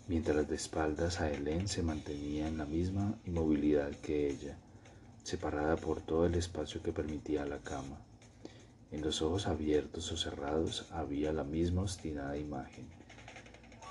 mientras 0.07 0.47
de 0.47 0.55
espaldas 0.55 1.21
a 1.21 1.31
Helen 1.31 1.67
se 1.67 1.81
mantenía 1.81 2.47
en 2.47 2.57
la 2.57 2.65
misma 2.65 3.15
inmovilidad 3.25 3.91
que 4.01 4.29
ella, 4.29 4.57
separada 5.23 5.77
por 5.77 6.01
todo 6.01 6.25
el 6.25 6.35
espacio 6.35 6.81
que 6.81 6.91
permitía 6.91 7.45
la 7.45 7.59
cama. 7.59 7.99
En 8.91 9.01
los 9.01 9.21
ojos 9.21 9.47
abiertos 9.47 10.11
o 10.11 10.17
cerrados 10.17 10.85
había 10.91 11.31
la 11.31 11.43
misma 11.43 11.81
obstinada 11.83 12.37
imagen. 12.37 12.85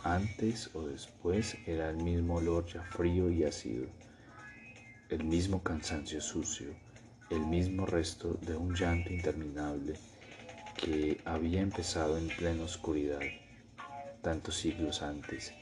Antes 0.04 0.70
o 0.74 0.82
después 0.82 1.56
era 1.66 1.90
el 1.90 1.96
mismo 1.96 2.36
olor 2.36 2.66
ya 2.66 2.82
frío 2.82 3.30
y 3.30 3.44
ácido, 3.44 3.86
el 5.08 5.24
mismo 5.24 5.62
cansancio 5.62 6.20
sucio, 6.20 6.74
el 7.30 7.46
mismo 7.46 7.86
resto 7.86 8.34
de 8.42 8.56
un 8.56 8.74
llanto 8.74 9.12
interminable 9.12 9.94
que 10.76 11.20
había 11.24 11.60
empezado 11.60 12.18
en 12.18 12.28
plena 12.28 12.64
oscuridad, 12.64 13.20
tantos 14.22 14.56
siglos 14.56 15.02
antes, 15.02 15.52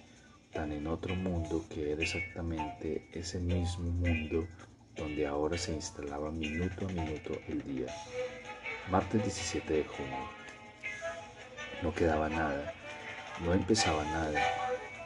tan 0.52 0.72
en 0.72 0.86
otro 0.86 1.14
mundo 1.14 1.64
que 1.68 1.92
era 1.92 2.02
exactamente 2.02 3.08
ese 3.12 3.38
mismo 3.38 3.90
mundo 3.90 4.46
donde 4.96 5.26
ahora 5.26 5.56
se 5.56 5.72
instalaba 5.72 6.30
minuto 6.30 6.86
a 6.86 6.92
minuto 6.92 7.32
el 7.48 7.62
día. 7.62 7.94
Martes 8.90 9.22
17 9.22 9.72
de 9.72 9.84
junio. 9.84 10.28
No 11.82 11.94
quedaba 11.94 12.28
nada, 12.28 12.74
no 13.44 13.54
empezaba 13.54 14.04
nada, 14.04 14.40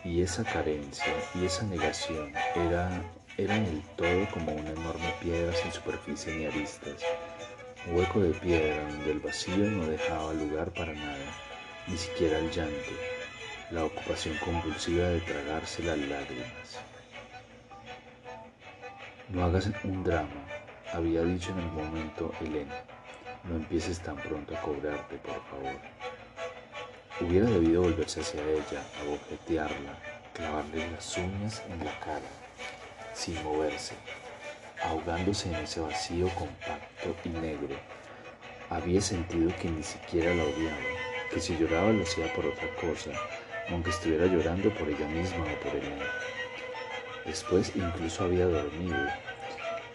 y 0.05 0.23
esa 0.23 0.45
carencia 0.45 1.15
y 1.35 1.45
esa 1.45 1.65
negación 1.65 2.33
era 2.57 3.03
era 3.37 3.57
en 3.57 3.65
el 3.65 3.83
todo 3.97 4.29
como 4.33 4.53
una 4.53 4.71
enorme 4.71 5.13
piedra 5.21 5.53
sin 5.57 5.73
superficie 5.73 6.33
ni 6.37 6.47
aristas, 6.47 7.03
hueco 7.93 8.21
de 8.21 8.31
piedra 8.31 8.89
donde 8.89 9.11
el 9.11 9.19
vacío 9.19 9.57
no 9.57 9.87
dejaba 9.87 10.33
lugar 10.35 10.73
para 10.73 10.93
nada, 10.93 11.25
ni 11.89 11.97
siquiera 11.97 12.39
el 12.39 12.49
llanto, 12.53 12.93
la 13.71 13.85
ocupación 13.85 14.37
convulsiva 14.39 15.09
de 15.09 15.21
tragarse 15.21 15.83
las 15.83 15.99
lágrimas. 15.99 16.79
No 19.29 19.45
hagas 19.45 19.71
un 19.85 20.05
drama, 20.05 20.47
había 20.93 21.23
dicho 21.23 21.51
en 21.53 21.59
el 21.61 21.71
momento 21.71 22.33
Elena. 22.41 22.75
No 23.45 23.57
empieces 23.57 24.01
tan 24.01 24.17
pronto 24.17 24.57
a 24.57 24.61
cobrarte, 24.61 25.17
por 25.17 25.43
favor. 25.45 25.81
Hubiera 27.21 27.47
debido 27.47 27.83
volverse 27.83 28.21
hacia 28.21 28.43
ella, 28.43 28.83
abofetearla, 29.01 29.99
clavarle 30.33 30.91
las 30.91 31.17
uñas 31.17 31.63
en 31.71 31.85
la 31.85 31.99
cara 32.01 32.45
sin 33.15 33.43
moverse, 33.45 33.95
ahogándose 34.83 35.49
en 35.49 35.57
ese 35.57 35.81
vacío 35.81 36.29
compacto 36.31 37.15
y 37.25 37.29
negro. 37.29 37.77
Había 38.71 39.01
sentido 39.01 39.53
que 39.61 39.71
ni 39.71 39.83
siquiera 39.83 40.35
la 40.35 40.43
odiaba, 40.43 40.77
que 41.33 41.41
si 41.41 41.57
lloraba 41.57 41.91
lo 41.91 42.03
hacía 42.03 42.33
por 42.35 42.47
otra 42.47 42.69
cosa, 42.75 43.11
aunque 43.69 43.91
estuviera 43.91 44.27
llorando 44.27 44.71
por 44.71 44.89
ella 44.89 45.07
misma 45.09 45.45
o 45.45 45.61
por 45.63 45.75
él. 45.77 45.93
Después 47.25 47.73
incluso 47.75 48.25
había 48.25 48.47
dormido. 48.47 49.07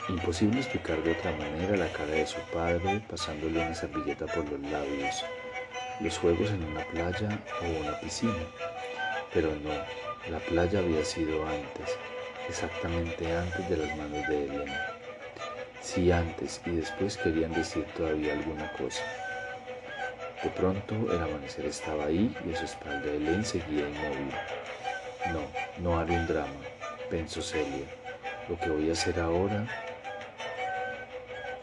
Imposible 0.09 0.59
explicar 0.59 1.03
de 1.03 1.11
otra 1.11 1.31
manera 1.33 1.77
la 1.77 1.91
cara 1.93 2.11
de 2.11 2.25
su 2.25 2.39
padre 2.51 3.01
pasándole 3.07 3.59
una 3.59 3.75
servilleta 3.75 4.25
por 4.25 4.49
los 4.49 4.59
labios, 4.71 5.23
los 5.99 6.17
juegos 6.17 6.49
en 6.49 6.63
una 6.63 6.83
playa 6.85 7.39
o 7.61 7.79
una 7.79 7.99
piscina. 7.99 8.33
Pero 9.31 9.49
no, 9.63 9.69
la 10.31 10.39
playa 10.39 10.79
había 10.79 11.05
sido 11.05 11.45
antes, 11.47 11.95
exactamente 12.47 13.31
antes 13.31 13.69
de 13.69 13.77
las 13.77 13.95
manos 13.95 14.27
de 14.27 14.45
Elena. 14.45 14.95
Si 15.81 16.11
antes 16.11 16.61
y 16.65 16.71
después 16.71 17.15
querían 17.17 17.53
decir 17.53 17.85
todavía 17.95 18.33
alguna 18.33 18.71
cosa. 18.73 19.03
De 20.43 20.49
pronto 20.49 20.95
el 21.11 21.21
amanecer 21.21 21.65
estaba 21.65 22.05
ahí 22.05 22.33
y 22.45 22.53
a 22.53 22.55
su 22.55 22.65
espalda 22.65 23.11
Elena 23.11 23.43
seguía 23.43 23.89
inmóvil. 23.89 24.33
No, 25.33 25.41
no 25.79 25.99
haré 25.99 26.13
un 26.13 26.27
drama, 26.27 26.61
pensó 27.09 27.41
Celia. 27.41 27.85
Lo 28.47 28.57
que 28.57 28.69
voy 28.69 28.89
a 28.89 28.93
hacer 28.93 29.19
ahora, 29.19 29.67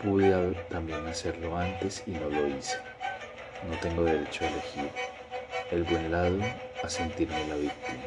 pude 0.02 0.52
también 0.68 1.06
hacerlo 1.06 1.56
antes 1.56 2.02
y 2.06 2.10
no 2.10 2.28
lo 2.28 2.46
hice. 2.46 2.76
No 3.68 3.76
tengo 3.78 4.04
derecho 4.04 4.44
a 4.44 4.48
elegir 4.48 4.90
el 5.70 5.82
buen 5.84 6.12
lado 6.12 6.38
a 6.84 6.88
sentirme 6.88 7.48
la 7.48 7.56
víctima. 7.56 8.04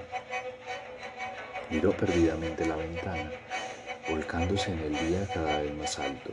Miró 1.70 1.92
perdidamente 1.92 2.66
la 2.66 2.76
ventana, 2.76 3.32
volcándose 4.08 4.72
en 4.72 4.80
el 4.80 5.08
día 5.08 5.28
cada 5.34 5.62
vez 5.62 5.74
más 5.74 6.00
alto, 6.00 6.32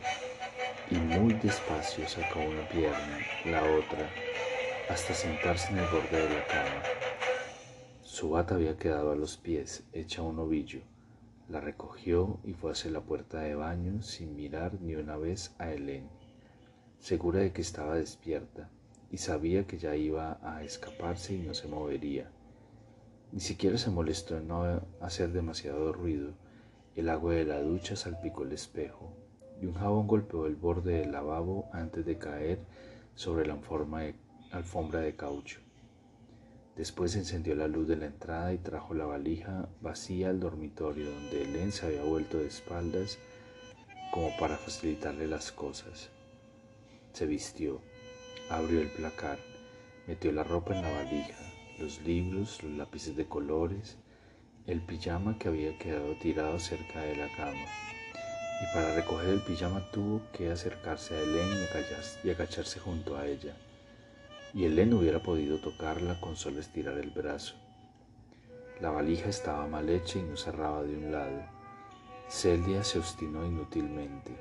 y 0.91 0.95
muy 0.95 1.33
despacio 1.35 2.09
sacó 2.09 2.41
una 2.41 2.69
pierna, 2.69 3.19
la 3.45 3.63
otra, 3.63 4.09
hasta 4.89 5.15
sentarse 5.15 5.73
en 5.73 5.79
el 5.79 5.87
borde 5.87 6.17
de 6.17 6.29
la 6.29 6.47
cama. 6.47 6.83
Su 8.03 8.31
bata 8.31 8.55
había 8.55 8.79
quedado 8.79 9.11
a 9.11 9.17
los 9.17 9.37
pies, 9.37 9.83
hecha 9.93 10.23
un 10.23 10.39
ovillo. 10.39 10.81
La 11.49 11.61
recogió 11.61 12.39
y 12.45 12.53
fue 12.53 12.73
hacia 12.73 12.91
la 12.91 13.01
puerta 13.01 13.41
de 13.41 13.55
baño 13.55 14.03
sin 14.03 14.37
mirar 14.37 14.81
ni 14.81 14.95
una 14.95 15.17
vez 15.17 15.55
a 15.59 15.73
Helen, 15.73 16.09
segura 17.01 17.41
de 17.41 17.53
que 17.53 17.63
estaba 17.63 17.97
despierta 17.97 18.69
y 19.11 19.19
sabía 19.19 19.67
que 19.67 19.79
ya 19.79 19.97
iba 19.97 20.39
a 20.43 20.63
escaparse 20.63 21.35
y 21.35 21.39
no 21.39 21.55
se 21.55 21.69
movería. 21.69 22.31
Ni 23.33 23.41
siquiera 23.41 23.79
se 23.79 23.91
molestó 23.91 24.39
en 24.39 24.49
no 24.49 24.83
hacer 25.01 25.31
demasiado 25.31 25.93
ruido. 25.93 26.33
El 26.95 27.09
agua 27.09 27.35
de 27.35 27.45
la 27.45 27.61
ducha 27.61 27.97
salpicó 27.97 28.45
el 28.45 28.53
espejo 28.53 29.13
y 29.61 29.67
un 29.67 29.75
jabón 29.75 30.07
golpeó 30.07 30.47
el 30.47 30.57
borde 30.57 31.01
del 31.01 31.13
lavabo 31.13 31.69
antes 31.73 32.07
de 32.07 32.19
caer 32.19 32.61
sobre 33.15 33.47
la 33.47 33.55
alfombra 34.57 35.01
de 35.01 35.15
caucho. 35.15 35.61
Después 36.77 37.17
encendió 37.17 37.55
la 37.55 37.69
luz 37.69 37.89
de 37.89 37.97
la 37.97 38.07
entrada 38.07 38.53
y 38.53 38.59
trajo 38.59 38.95
la 38.95 39.07
valija 39.07 39.69
vacía 39.81 40.29
al 40.29 40.41
dormitorio 40.41 41.11
donde 41.11 41.43
Helen 41.43 41.73
se 41.73 41.87
había 41.87 42.03
vuelto 42.03 42.39
de 42.39 42.47
espaldas 42.47 43.19
como 44.13 44.37
para 44.39 44.57
facilitarle 44.57 45.27
las 45.27 45.53
cosas. 45.53 46.11
Se 47.13 47.27
vistió, 47.27 47.81
abrió 48.51 48.81
el 48.81 48.89
placar, 48.89 49.39
metió 50.07 50.33
la 50.33 50.45
ropa 50.45 50.77
en 50.77 50.83
la 50.83 50.91
valija, 50.91 51.39
los 51.79 52.03
libros, 52.03 52.63
los 52.63 52.73
lápices 52.73 53.17
de 53.17 53.27
colores, 53.27 53.97
el 54.67 54.83
pijama 54.83 55.39
que 55.39 55.49
había 55.49 55.79
quedado 55.79 56.15
tirado 56.17 56.59
cerca 56.59 57.01
de 57.01 57.17
la 57.17 57.29
cama. 57.37 57.65
Y 58.63 58.75
para 58.75 58.95
recoger 58.95 59.29
el 59.29 59.41
pijama 59.41 59.91
tuvo 59.93 60.21
que 60.33 60.51
acercarse 60.51 61.15
a 61.15 61.21
Helen 61.21 61.67
y 62.25 62.31
agacharse 62.31 62.81
junto 62.81 63.17
a 63.17 63.27
ella 63.27 63.57
y 64.57 64.65
Helen 64.65 64.95
hubiera 64.95 65.23
podido 65.23 65.59
tocarla 65.59 66.19
con 66.19 66.35
solo 66.35 66.61
estirar 66.61 66.97
el 66.97 67.11
brazo. 67.11 67.57
La 68.81 68.89
valija 68.89 69.29
estaba 69.29 69.67
mal 69.67 69.91
hecha 69.91 70.19
y 70.19 70.23
no 70.23 70.35
cerraba 70.35 70.83
de 70.83 70.97
un 70.97 71.13
lado. 71.13 71.43
Celia 72.31 72.83
se 72.83 72.99
obstinó 72.99 73.45
inútilmente, 73.45 74.35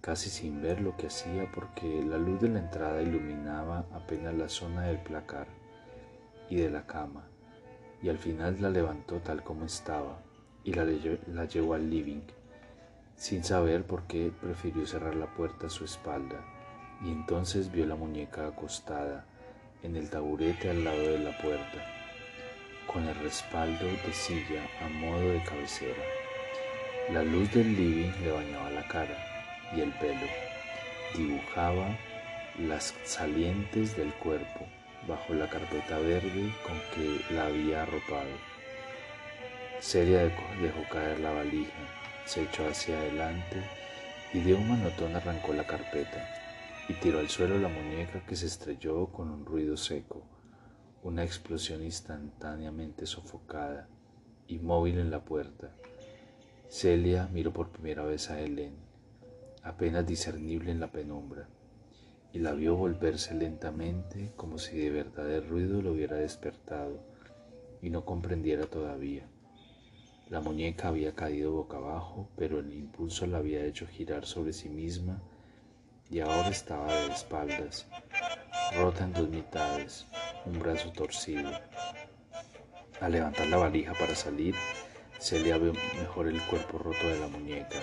casi 0.00 0.30
sin 0.30 0.62
ver 0.62 0.80
lo 0.80 0.96
que 0.96 1.08
hacía 1.08 1.50
porque 1.50 2.04
la 2.04 2.18
luz 2.18 2.40
de 2.40 2.50
la 2.50 2.60
entrada 2.60 3.02
iluminaba 3.02 3.84
apenas 3.92 4.32
la 4.34 4.48
zona 4.48 4.82
del 4.82 4.98
placar 4.98 5.48
y 6.48 6.54
de 6.54 6.70
la 6.70 6.86
cama, 6.86 7.24
y 8.00 8.10
al 8.10 8.18
final 8.18 8.58
la 8.60 8.70
levantó 8.70 9.16
tal 9.16 9.42
como 9.42 9.64
estaba 9.64 10.22
y 10.62 10.72
la, 10.72 10.86
la 11.26 11.46
llevó 11.46 11.74
al 11.74 11.90
living, 11.90 12.22
sin 13.16 13.42
saber 13.42 13.84
por 13.84 14.04
qué 14.04 14.30
prefirió 14.40 14.86
cerrar 14.86 15.16
la 15.16 15.34
puerta 15.34 15.66
a 15.66 15.70
su 15.70 15.84
espalda, 15.84 16.44
y 17.04 17.10
entonces 17.10 17.72
vio 17.72 17.86
la 17.86 17.96
muñeca 17.96 18.46
acostada, 18.46 19.26
en 19.82 19.96
el 19.96 20.10
taburete 20.10 20.70
al 20.70 20.84
lado 20.84 21.00
de 21.00 21.18
la 21.18 21.36
puerta, 21.38 21.84
con 22.86 23.06
el 23.06 23.14
respaldo 23.16 23.84
de 23.84 24.12
silla 24.12 24.62
a 24.84 24.88
modo 24.88 25.32
de 25.32 25.42
cabecera. 25.42 26.02
La 27.12 27.22
luz 27.22 27.52
del 27.52 27.74
living 27.76 28.12
le 28.22 28.32
bañaba 28.32 28.70
la 28.70 28.86
cara 28.88 29.70
y 29.74 29.80
el 29.80 29.90
pelo, 29.92 30.26
dibujaba 31.16 31.96
las 32.58 32.94
salientes 33.04 33.96
del 33.96 34.12
cuerpo 34.14 34.66
bajo 35.06 35.32
la 35.34 35.48
carpeta 35.48 35.98
verde 35.98 36.52
con 36.66 36.78
que 36.94 37.34
la 37.34 37.46
había 37.46 37.82
arropado. 37.82 38.36
Celia 39.80 40.24
dejó 40.60 40.82
caer 40.90 41.20
la 41.20 41.30
valija, 41.30 41.70
se 42.26 42.42
echó 42.42 42.66
hacia 42.66 42.98
adelante 42.98 43.62
y 44.34 44.40
de 44.40 44.54
un 44.54 44.68
manotón 44.68 45.14
arrancó 45.14 45.52
la 45.54 45.64
carpeta 45.64 46.47
y 46.88 46.94
tiró 46.94 47.18
al 47.18 47.28
suelo 47.28 47.58
la 47.58 47.68
muñeca 47.68 48.24
que 48.24 48.34
se 48.34 48.46
estrelló 48.46 49.08
con 49.08 49.30
un 49.30 49.44
ruido 49.44 49.76
seco, 49.76 50.22
una 51.02 51.22
explosión 51.22 51.82
instantáneamente 51.84 53.04
sofocada, 53.04 53.88
inmóvil 54.46 54.98
en 54.98 55.10
la 55.10 55.22
puerta. 55.22 55.70
Celia 56.68 57.28
miró 57.30 57.52
por 57.52 57.70
primera 57.70 58.04
vez 58.04 58.30
a 58.30 58.40
Helen, 58.40 58.74
apenas 59.62 60.06
discernible 60.06 60.70
en 60.70 60.80
la 60.80 60.90
penumbra, 60.90 61.46
y 62.32 62.38
la 62.38 62.52
vio 62.52 62.74
volverse 62.74 63.34
lentamente 63.34 64.32
como 64.34 64.56
si 64.56 64.78
de 64.78 64.90
verdad 64.90 65.30
el 65.30 65.46
ruido 65.46 65.82
lo 65.82 65.92
hubiera 65.92 66.16
despertado 66.16 67.02
y 67.82 67.90
no 67.90 68.06
comprendiera 68.06 68.64
todavía. 68.64 69.28
La 70.30 70.40
muñeca 70.40 70.88
había 70.88 71.14
caído 71.14 71.52
boca 71.52 71.76
abajo, 71.76 72.30
pero 72.36 72.60
el 72.60 72.72
impulso 72.72 73.26
la 73.26 73.38
había 73.38 73.64
hecho 73.64 73.86
girar 73.86 74.24
sobre 74.24 74.54
sí 74.54 74.70
misma 74.70 75.22
y 76.10 76.20
ahora 76.20 76.48
estaba 76.48 76.92
de 76.92 77.12
espaldas, 77.12 77.86
rota 78.74 79.04
en 79.04 79.12
dos 79.12 79.28
mitades, 79.28 80.06
un 80.46 80.58
brazo 80.58 80.90
torcido. 80.92 81.50
Al 83.00 83.12
levantar 83.12 83.46
la 83.46 83.58
valija 83.58 83.92
para 83.94 84.14
salir, 84.14 84.54
se 85.18 85.38
le 85.40 85.58
vio 85.58 85.72
mejor 85.98 86.28
el 86.28 86.40
cuerpo 86.42 86.78
roto 86.78 87.06
de 87.06 87.20
la 87.20 87.28
muñeca, 87.28 87.78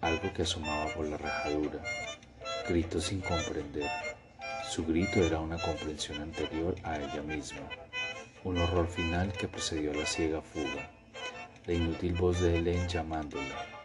algo 0.00 0.32
que 0.32 0.42
asomaba 0.42 0.86
por 0.94 1.06
la 1.06 1.18
rajadura. 1.18 1.82
Gritó 2.68 3.00
sin 3.00 3.20
comprender. 3.20 3.90
Su 4.68 4.86
grito 4.86 5.20
era 5.20 5.40
una 5.40 5.58
comprensión 5.58 6.22
anterior 6.22 6.76
a 6.84 6.96
ella 6.96 7.22
misma, 7.22 7.68
un 8.44 8.58
horror 8.58 8.88
final 8.88 9.32
que 9.32 9.48
precedió 9.48 9.90
a 9.90 9.94
la 9.94 10.06
ciega 10.06 10.40
fuga, 10.40 10.90
la 11.66 11.72
inútil 11.72 12.14
voz 12.14 12.40
de 12.40 12.56
Helen 12.56 12.88
llamándola, 12.88 13.79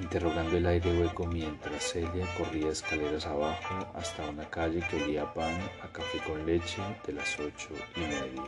interrogando 0.00 0.56
el 0.56 0.66
aire 0.66 0.90
hueco 0.98 1.26
mientras 1.26 1.92
Celia 1.92 2.26
corría 2.36 2.70
escaleras 2.70 3.26
abajo 3.26 3.86
hasta 3.94 4.28
una 4.28 4.48
calle 4.48 4.80
que 4.88 5.02
olía 5.02 5.32
pan, 5.32 5.60
a 5.82 5.88
café 5.88 6.18
con 6.26 6.44
leche 6.46 6.82
de 7.06 7.12
las 7.12 7.38
ocho 7.38 7.68
y 7.96 8.00
media. 8.00 8.42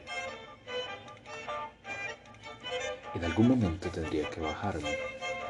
En 3.15 3.25
algún 3.25 3.49
momento 3.49 3.91
tendría 3.91 4.29
que 4.31 4.41
bajarme, 4.41 4.97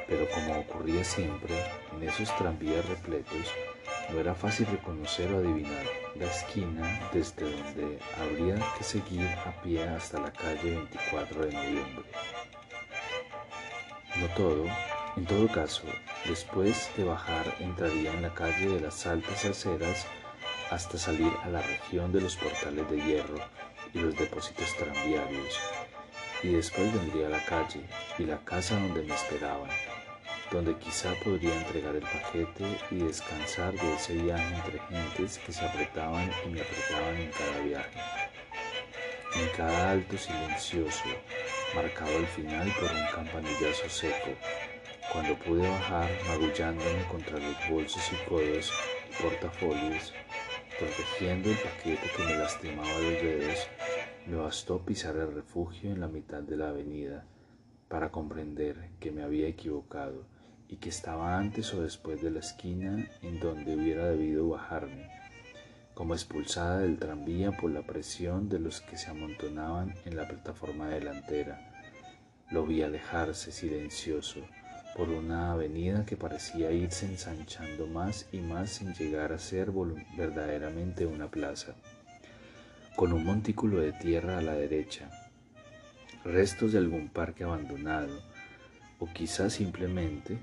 pero 0.08 0.28
como 0.30 0.58
ocurría 0.58 1.04
siempre, 1.04 1.54
en 1.92 2.08
esos 2.08 2.36
tranvías 2.36 2.84
repletos, 2.86 3.46
no 4.10 4.18
era 4.18 4.34
fácil 4.34 4.66
reconocer 4.66 5.32
o 5.32 5.38
adivinar 5.38 5.86
la 6.16 6.26
esquina 6.26 7.08
desde 7.12 7.44
donde 7.44 7.98
habría 8.20 8.56
que 8.76 8.82
seguir 8.82 9.28
a 9.46 9.62
pie 9.62 9.84
hasta 9.84 10.20
la 10.20 10.32
calle 10.32 10.76
24 10.76 11.46
de 11.46 11.52
noviembre. 11.52 12.04
No 14.16 14.26
todo, 14.34 14.66
en 15.16 15.26
todo 15.26 15.46
caso, 15.48 15.82
después 16.26 16.90
de 16.96 17.04
bajar 17.04 17.54
entraría 17.60 18.12
en 18.12 18.22
la 18.22 18.32
calle 18.34 18.68
de 18.68 18.80
las 18.80 19.06
altas 19.06 19.44
aceras 19.44 20.06
hasta 20.70 20.96
salir 20.96 21.30
a 21.44 21.48
la 21.48 21.60
región 21.60 22.12
de 22.12 22.22
los 22.22 22.36
portales 22.36 22.88
de 22.90 22.96
hierro 22.96 23.38
y 23.92 23.98
los 23.98 24.16
depósitos 24.16 24.74
tranviarios, 24.76 25.60
y 26.42 26.48
después 26.54 26.92
vendría 26.94 27.28
la 27.28 27.44
calle 27.44 27.82
y 28.18 28.24
la 28.24 28.38
casa 28.38 28.74
donde 28.74 29.02
me 29.02 29.14
esperaban, 29.14 29.70
donde 30.50 30.78
quizá 30.78 31.12
podría 31.22 31.54
entregar 31.54 31.94
el 31.94 32.02
paquete 32.02 32.78
y 32.90 32.96
descansar 32.96 33.74
de 33.74 33.94
ese 33.94 34.14
viaje 34.14 34.54
entre 34.54 34.78
gentes 34.88 35.38
que 35.38 35.52
se 35.52 35.64
apretaban 35.64 36.30
y 36.46 36.48
me 36.48 36.62
apretaban 36.62 37.16
en 37.16 37.30
cada 37.30 37.58
viaje. 37.60 38.00
En 39.34 39.48
cada 39.56 39.90
alto 39.92 40.16
silencioso, 40.18 41.04
marcado 41.74 42.16
al 42.16 42.26
final 42.26 42.70
por 42.78 42.90
un 42.90 43.06
campanillazo 43.14 43.88
seco, 43.88 44.30
cuando 45.12 45.38
pude 45.38 45.68
bajar 45.68 46.10
magullándome 46.26 47.04
contra 47.10 47.38
los 47.38 47.54
bolsos 47.70 48.02
y 48.12 48.28
codos 48.28 48.72
y 49.10 49.22
portafolios, 49.22 50.14
protegiendo 50.78 51.50
el 51.50 51.56
paquete 51.58 52.08
que 52.16 52.24
me 52.24 52.36
lastimaba 52.36 52.98
los 52.98 53.22
dedos, 53.22 53.68
me 54.26 54.36
bastó 54.36 54.78
pisar 54.84 55.16
el 55.16 55.34
refugio 55.34 55.90
en 55.90 56.00
la 56.00 56.08
mitad 56.08 56.42
de 56.42 56.56
la 56.56 56.70
avenida 56.70 57.26
para 57.88 58.10
comprender 58.10 58.88
que 59.00 59.10
me 59.10 59.22
había 59.22 59.48
equivocado 59.48 60.24
y 60.66 60.76
que 60.76 60.88
estaba 60.88 61.36
antes 61.36 61.74
o 61.74 61.82
después 61.82 62.22
de 62.22 62.30
la 62.30 62.40
esquina 62.40 63.06
en 63.20 63.38
donde 63.38 63.76
hubiera 63.76 64.08
debido 64.08 64.48
bajarme, 64.48 65.10
como 65.92 66.14
expulsada 66.14 66.78
del 66.78 66.98
tranvía 66.98 67.52
por 67.52 67.70
la 67.70 67.82
presión 67.82 68.48
de 68.48 68.60
los 68.60 68.80
que 68.80 68.96
se 68.96 69.10
amontonaban 69.10 69.94
en 70.06 70.16
la 70.16 70.26
plataforma 70.26 70.88
delantera. 70.88 71.68
Lo 72.50 72.64
vi 72.64 72.82
alejarse 72.82 73.52
silencioso, 73.52 74.40
por 74.96 75.08
una 75.08 75.52
avenida 75.52 76.04
que 76.04 76.16
parecía 76.16 76.70
irse 76.70 77.06
ensanchando 77.06 77.86
más 77.86 78.26
y 78.30 78.38
más 78.38 78.70
sin 78.70 78.92
llegar 78.94 79.32
a 79.32 79.38
ser 79.38 79.70
verdaderamente 80.16 81.06
una 81.06 81.30
plaza, 81.30 81.74
con 82.94 83.12
un 83.12 83.24
montículo 83.24 83.80
de 83.80 83.92
tierra 83.92 84.38
a 84.38 84.42
la 84.42 84.52
derecha, 84.52 85.10
restos 86.24 86.72
de 86.72 86.78
algún 86.78 87.08
parque 87.08 87.44
abandonado, 87.44 88.20
o 88.98 89.06
quizás 89.06 89.54
simplemente 89.54 90.38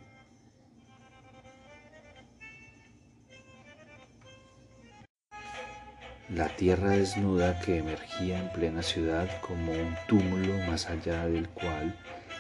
la 6.28 6.48
tierra 6.56 6.92
desnuda 6.92 7.60
que 7.60 7.78
emergía 7.78 8.40
en 8.40 8.52
plena 8.52 8.82
ciudad 8.82 9.30
como 9.42 9.72
un 9.72 9.96
túmulo 10.08 10.58
más 10.68 10.88
allá 10.88 11.28
del 11.28 11.48
cual 11.50 11.96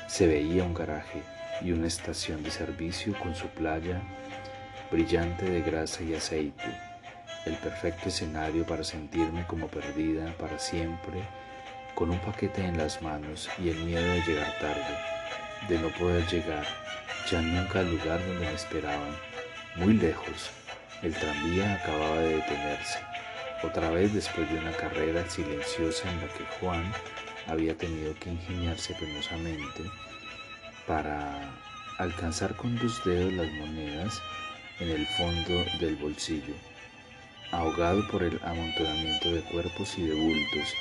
se 0.08 0.28
veía 0.28 0.64
un 0.64 0.74
garaje 0.74 1.24
y 1.62 1.72
una 1.72 1.88
estación 1.88 2.44
de 2.44 2.52
servicio 2.52 3.18
con 3.20 3.36
su 3.36 3.48
playa 3.48 4.02
brillante 4.92 5.46
de 5.46 5.62
grasa 5.62 6.04
y 6.04 6.16
aceite, 6.16 6.64
el 7.46 7.56
perfecto 7.56 8.10
escenario 8.10 8.66
para 8.66 8.84
sentirme 8.84 9.46
como 9.46 9.68
perdida 9.68 10.34
para 10.38 10.58
siempre, 10.60 11.22
con 11.96 12.10
un 12.10 12.20
paquete 12.20 12.66
en 12.66 12.78
las 12.78 13.02
manos 13.02 13.50
y 13.60 13.70
el 13.70 13.78
miedo 13.84 14.14
de 14.14 14.22
llegar 14.22 14.58
tarde, 14.60 14.98
de 15.68 15.80
no 15.80 15.90
poder 15.90 16.26
llegar 16.28 16.66
ya 17.30 17.42
nunca 17.42 17.80
al 17.80 17.92
lugar 17.92 18.26
donde 18.26 18.46
me 18.46 18.54
esperaban, 18.54 19.16
muy 19.76 19.94
lejos. 19.94 20.50
El 21.04 21.14
tranvía 21.14 21.76
acababa 21.76 22.18
de 22.18 22.38
detenerse, 22.38 23.00
otra 23.64 23.90
vez 23.90 24.14
después 24.14 24.50
de 24.52 24.60
una 24.60 24.72
carrera 24.72 25.30
silenciosa 25.30 26.10
en 26.10 26.22
la 26.22 26.28
que 26.34 26.46
Juan 26.60 26.92
había 27.48 27.76
tenido 27.76 28.14
que 28.16 28.32
ingeniarse 28.32 28.96
penosamente 28.96 29.84
para 30.90 31.40
alcanzar 32.00 32.56
con 32.56 32.76
dos 32.80 33.06
dedos 33.06 33.32
las 33.34 33.52
monedas 33.52 34.20
en 34.80 34.90
el 34.90 35.06
fondo 35.06 35.64
del 35.80 35.96
bolsillo, 35.98 36.56
ahogado 37.52 38.08
por 38.08 38.24
el 38.24 38.40
amontonamiento 38.44 39.32
de 39.32 39.42
cuerpos 39.42 40.00
y 40.00 40.08
de 40.08 40.16
bultos, 40.16 40.74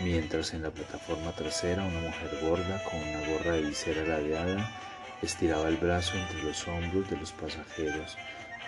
mientras 0.00 0.52
en 0.52 0.60
la 0.60 0.70
plataforma 0.70 1.32
trasera 1.32 1.84
una 1.84 2.00
mujer 2.00 2.38
gorda 2.42 2.84
con 2.84 3.00
una 3.00 3.28
gorra 3.30 3.52
de 3.52 3.62
visera 3.62 4.04
ladeada 4.04 4.70
estiraba 5.22 5.68
el 5.68 5.78
brazo 5.78 6.18
entre 6.18 6.42
los 6.42 6.68
hombros 6.68 7.08
de 7.08 7.16
los 7.16 7.32
pasajeros 7.32 8.18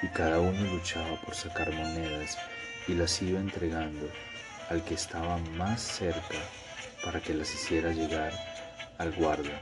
y 0.01 0.09
cada 0.09 0.41
uno 0.41 0.73
luchaba 0.73 1.21
por 1.21 1.35
sacar 1.35 1.71
monedas 1.71 2.39
y 2.87 2.95
las 2.95 3.21
iba 3.21 3.39
entregando 3.39 4.09
al 4.71 4.83
que 4.85 4.95
estaba 4.95 5.37
más 5.37 5.83
cerca 5.83 6.39
para 7.05 7.21
que 7.21 7.35
las 7.35 7.53
hiciera 7.53 7.93
llegar 7.93 8.33
al 8.97 9.13
guarda 9.13 9.61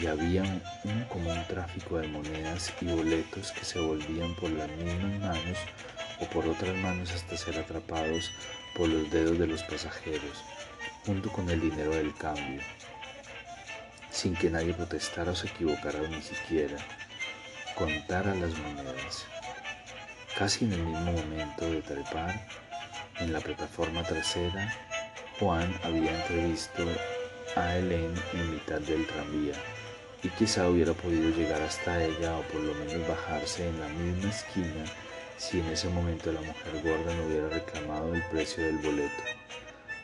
y 0.00 0.06
había 0.06 0.42
un 0.84 1.04
común 1.04 1.42
tráfico 1.48 1.98
de 1.98 2.08
monedas 2.08 2.72
y 2.80 2.86
boletos 2.86 3.52
que 3.52 3.64
se 3.64 3.80
volvían 3.80 4.34
por 4.34 4.50
las 4.50 4.68
mismas 4.70 5.20
manos 5.20 5.58
o 6.20 6.26
por 6.26 6.46
otras 6.46 6.76
manos 6.76 7.12
hasta 7.12 7.36
ser 7.36 7.58
atrapados 7.58 8.30
por 8.74 8.88
los 8.88 9.10
dedos 9.10 9.38
de 9.38 9.46
los 9.46 9.62
pasajeros, 9.62 10.44
junto 11.06 11.30
con 11.32 11.48
el 11.48 11.60
dinero 11.60 11.92
del 11.92 12.14
cambio, 12.14 12.60
sin 14.10 14.34
que 14.34 14.50
nadie 14.50 14.74
protestara 14.74 15.32
o 15.32 15.34
se 15.34 15.46
equivocara 15.46 16.00
ni 16.08 16.20
siquiera 16.20 16.76
contara 17.74 18.34
las 18.34 18.56
monedas. 18.58 19.24
Casi 20.36 20.66
en 20.66 20.72
el 20.74 20.82
mismo 20.82 21.12
momento 21.12 21.70
de 21.70 21.80
trepar 21.80 22.46
en 23.18 23.32
la 23.32 23.40
plataforma 23.40 24.02
trasera, 24.02 24.74
Juan 25.38 25.74
había 25.82 26.14
entrevisto 26.20 26.84
a 27.56 27.76
Helen 27.76 28.14
en 28.34 28.50
mitad 28.50 28.80
del 28.80 29.06
tranvía 29.06 29.54
y 30.22 30.28
quizá 30.30 30.68
hubiera 30.68 30.92
podido 30.92 31.30
llegar 31.30 31.62
hasta 31.62 32.02
ella 32.02 32.36
o 32.36 32.42
por 32.42 32.60
lo 32.60 32.74
menos 32.74 33.06
bajarse 33.08 33.68
en 33.68 33.80
la 33.80 33.88
misma 33.88 34.30
esquina 34.30 34.84
si 35.36 35.60
en 35.60 35.66
ese 35.66 35.88
momento 35.88 36.32
la 36.32 36.40
mujer 36.40 36.82
gorda 36.82 37.14
no 37.14 37.26
hubiera 37.26 37.48
reclamado 37.48 38.14
el 38.14 38.22
precio 38.24 38.64
del 38.64 38.78
boleto, 38.78 39.22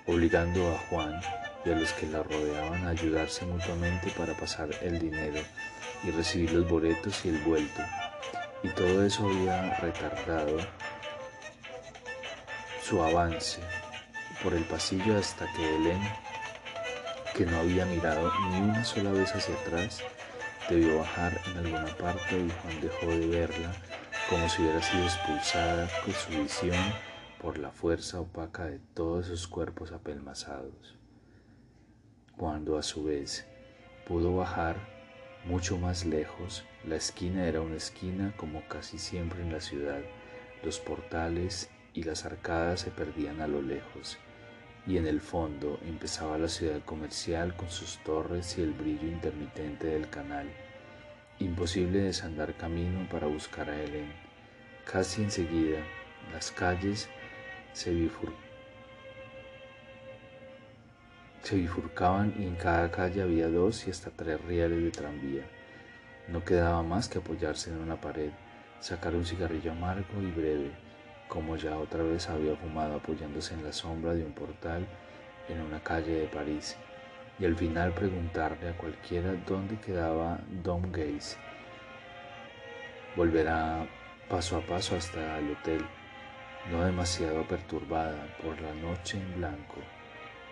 obligando 0.06 0.70
a 0.72 0.78
Juan 0.88 1.20
y 1.64 1.70
a 1.70 1.76
los 1.76 1.92
que 1.92 2.06
la 2.06 2.22
rodeaban 2.22 2.84
a 2.86 2.90
ayudarse 2.90 3.46
mutuamente 3.46 4.10
para 4.16 4.34
pasar 4.34 4.68
el 4.82 4.98
dinero 4.98 5.40
y 6.04 6.10
recibir 6.10 6.52
los 6.52 6.68
boletos 6.68 7.24
y 7.24 7.30
el 7.30 7.38
vuelto. 7.38 7.82
Y 8.62 8.68
todo 8.68 9.04
eso 9.04 9.26
había 9.26 9.74
retardado 9.76 10.58
su 12.82 13.02
avance 13.02 13.60
por 14.42 14.54
el 14.54 14.64
pasillo 14.64 15.16
hasta 15.16 15.50
que 15.52 15.76
Helen 15.76 16.00
que 17.34 17.46
no 17.46 17.56
había 17.58 17.86
mirado 17.86 18.30
ni 18.50 18.60
una 18.60 18.84
sola 18.84 19.10
vez 19.10 19.34
hacia 19.34 19.54
atrás, 19.54 20.02
debió 20.68 20.98
bajar 20.98 21.40
en 21.46 21.58
alguna 21.58 21.96
parte 21.96 22.38
y 22.38 22.50
Juan 22.50 22.80
dejó 22.80 23.06
de 23.06 23.26
verla 23.26 23.72
como 24.28 24.48
si 24.48 24.62
hubiera 24.62 24.82
sido 24.82 25.04
expulsada 25.04 25.88
con 26.04 26.14
su 26.14 26.30
visión 26.42 26.78
por 27.40 27.58
la 27.58 27.70
fuerza 27.70 28.20
opaca 28.20 28.66
de 28.66 28.78
todos 28.94 29.26
esos 29.26 29.48
cuerpos 29.48 29.92
apelmazados. 29.92 30.96
Cuando 32.36 32.78
a 32.78 32.82
su 32.82 33.04
vez 33.04 33.46
pudo 34.06 34.36
bajar 34.36 34.76
mucho 35.44 35.78
más 35.78 36.04
lejos, 36.04 36.64
la 36.84 36.96
esquina 36.96 37.46
era 37.46 37.60
una 37.60 37.76
esquina 37.76 38.34
como 38.36 38.66
casi 38.68 38.98
siempre 38.98 39.42
en 39.42 39.52
la 39.52 39.60
ciudad, 39.60 40.00
los 40.62 40.78
portales 40.78 41.70
y 41.94 42.04
las 42.04 42.24
arcadas 42.24 42.80
se 42.80 42.90
perdían 42.90 43.40
a 43.40 43.48
lo 43.48 43.62
lejos 43.62 44.18
y 44.86 44.96
en 44.96 45.06
el 45.06 45.20
fondo 45.20 45.78
empezaba 45.86 46.38
la 46.38 46.48
ciudad 46.48 46.82
comercial 46.84 47.54
con 47.54 47.70
sus 47.70 47.98
torres 47.98 48.58
y 48.58 48.62
el 48.62 48.72
brillo 48.72 49.06
intermitente 49.06 49.86
del 49.86 50.08
canal. 50.10 50.50
Imposible 51.38 52.00
desandar 52.00 52.54
camino 52.56 53.08
para 53.08 53.26
buscar 53.26 53.70
a 53.70 53.80
Helen. 53.80 54.12
Casi 54.84 55.22
enseguida 55.22 55.78
las 56.32 56.50
calles 56.50 57.08
se, 57.72 57.92
bifurcaban 61.52 62.34
y 62.38 62.46
en 62.46 62.56
cada 62.56 62.90
calle 62.90 63.22
había 63.22 63.48
dos 63.48 63.86
y 63.86 63.90
hasta 63.90 64.10
tres 64.10 64.40
rieles 64.44 64.82
de 64.82 64.90
tranvía. 64.90 65.44
No 66.28 66.44
quedaba 66.44 66.82
más 66.82 67.08
que 67.08 67.18
apoyarse 67.18 67.70
en 67.70 67.78
una 67.78 68.00
pared, 68.00 68.30
sacar 68.80 69.14
un 69.14 69.24
cigarrillo 69.24 69.72
amargo 69.72 70.20
y 70.20 70.30
breve 70.30 70.91
como 71.32 71.56
ya 71.56 71.78
otra 71.78 72.02
vez 72.02 72.28
había 72.28 72.54
fumado 72.56 72.96
apoyándose 72.96 73.54
en 73.54 73.64
la 73.64 73.72
sombra 73.72 74.12
de 74.12 74.22
un 74.22 74.32
portal 74.32 74.86
en 75.48 75.62
una 75.62 75.82
calle 75.82 76.12
de 76.12 76.26
París, 76.26 76.76
y 77.38 77.46
al 77.46 77.56
final 77.56 77.94
preguntarle 77.94 78.68
a 78.68 78.76
cualquiera 78.76 79.32
dónde 79.46 79.80
quedaba 79.80 80.40
Dom 80.62 80.92
Gaze. 80.92 81.38
Volverá 83.16 83.86
paso 84.28 84.58
a 84.58 84.60
paso 84.60 84.94
hasta 84.94 85.38
el 85.38 85.52
hotel, 85.52 85.82
no 86.70 86.84
demasiado 86.84 87.48
perturbada 87.48 88.36
por 88.42 88.60
la 88.60 88.74
noche 88.74 89.16
en 89.16 89.36
blanco. 89.36 89.76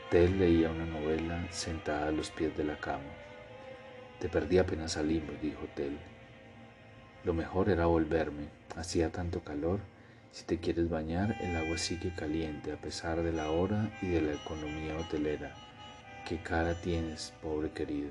Tel 0.09 0.38
leía 0.38 0.71
una 0.71 0.87
novela 0.87 1.47
sentada 1.51 2.09
a 2.09 2.11
los 2.11 2.31
pies 2.31 2.57
de 2.57 2.64
la 2.64 2.79
cama. 2.79 3.12
Te 4.19 4.31
perdí 4.31 4.57
apenas 4.57 4.93
salimos, 4.93 5.38
dijo 5.43 5.66
Tel. 5.75 5.99
Lo 7.25 7.35
mejor 7.35 7.69
era 7.69 7.85
volverme, 7.85 8.49
hacía 8.77 9.12
tanto 9.12 9.40
calor 9.40 9.81
si 10.33 10.45
te 10.45 10.59
quieres 10.59 10.88
bañar, 10.88 11.37
el 11.40 11.57
agua 11.57 11.77
sigue 11.77 12.14
caliente 12.14 12.73
a 12.73 12.77
pesar 12.77 13.23
de 13.23 13.33
la 13.33 13.51
hora 13.51 13.90
y 14.01 14.09
de 14.09 14.23
la 14.23 14.33
economía 14.33 14.97
hotelera. 14.97 15.55
¿Qué 16.27 16.38
cara 16.38 16.81
tienes, 16.81 17.33
pobre 17.43 17.71
querido? 17.71 18.11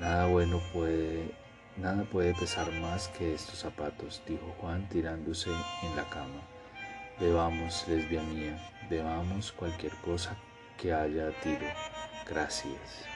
Nada 0.00 0.26
bueno 0.26 0.60
puede, 0.72 1.30
nada 1.76 2.04
puede 2.04 2.34
pesar 2.34 2.70
más 2.80 3.08
que 3.08 3.34
estos 3.34 3.60
zapatos, 3.60 4.22
dijo 4.26 4.54
Juan 4.60 4.88
tirándose 4.88 5.50
en 5.50 5.96
la 5.96 6.04
cama. 6.10 6.42
Bebamos, 7.20 7.86
lesbia 7.88 8.22
mía, 8.22 8.58
bebamos 8.90 9.52
cualquier 9.52 9.92
cosa 10.04 10.36
que 10.76 10.92
haya 10.92 11.28
a 11.28 11.40
tiro. 11.40 11.66
Gracias. 12.28 13.15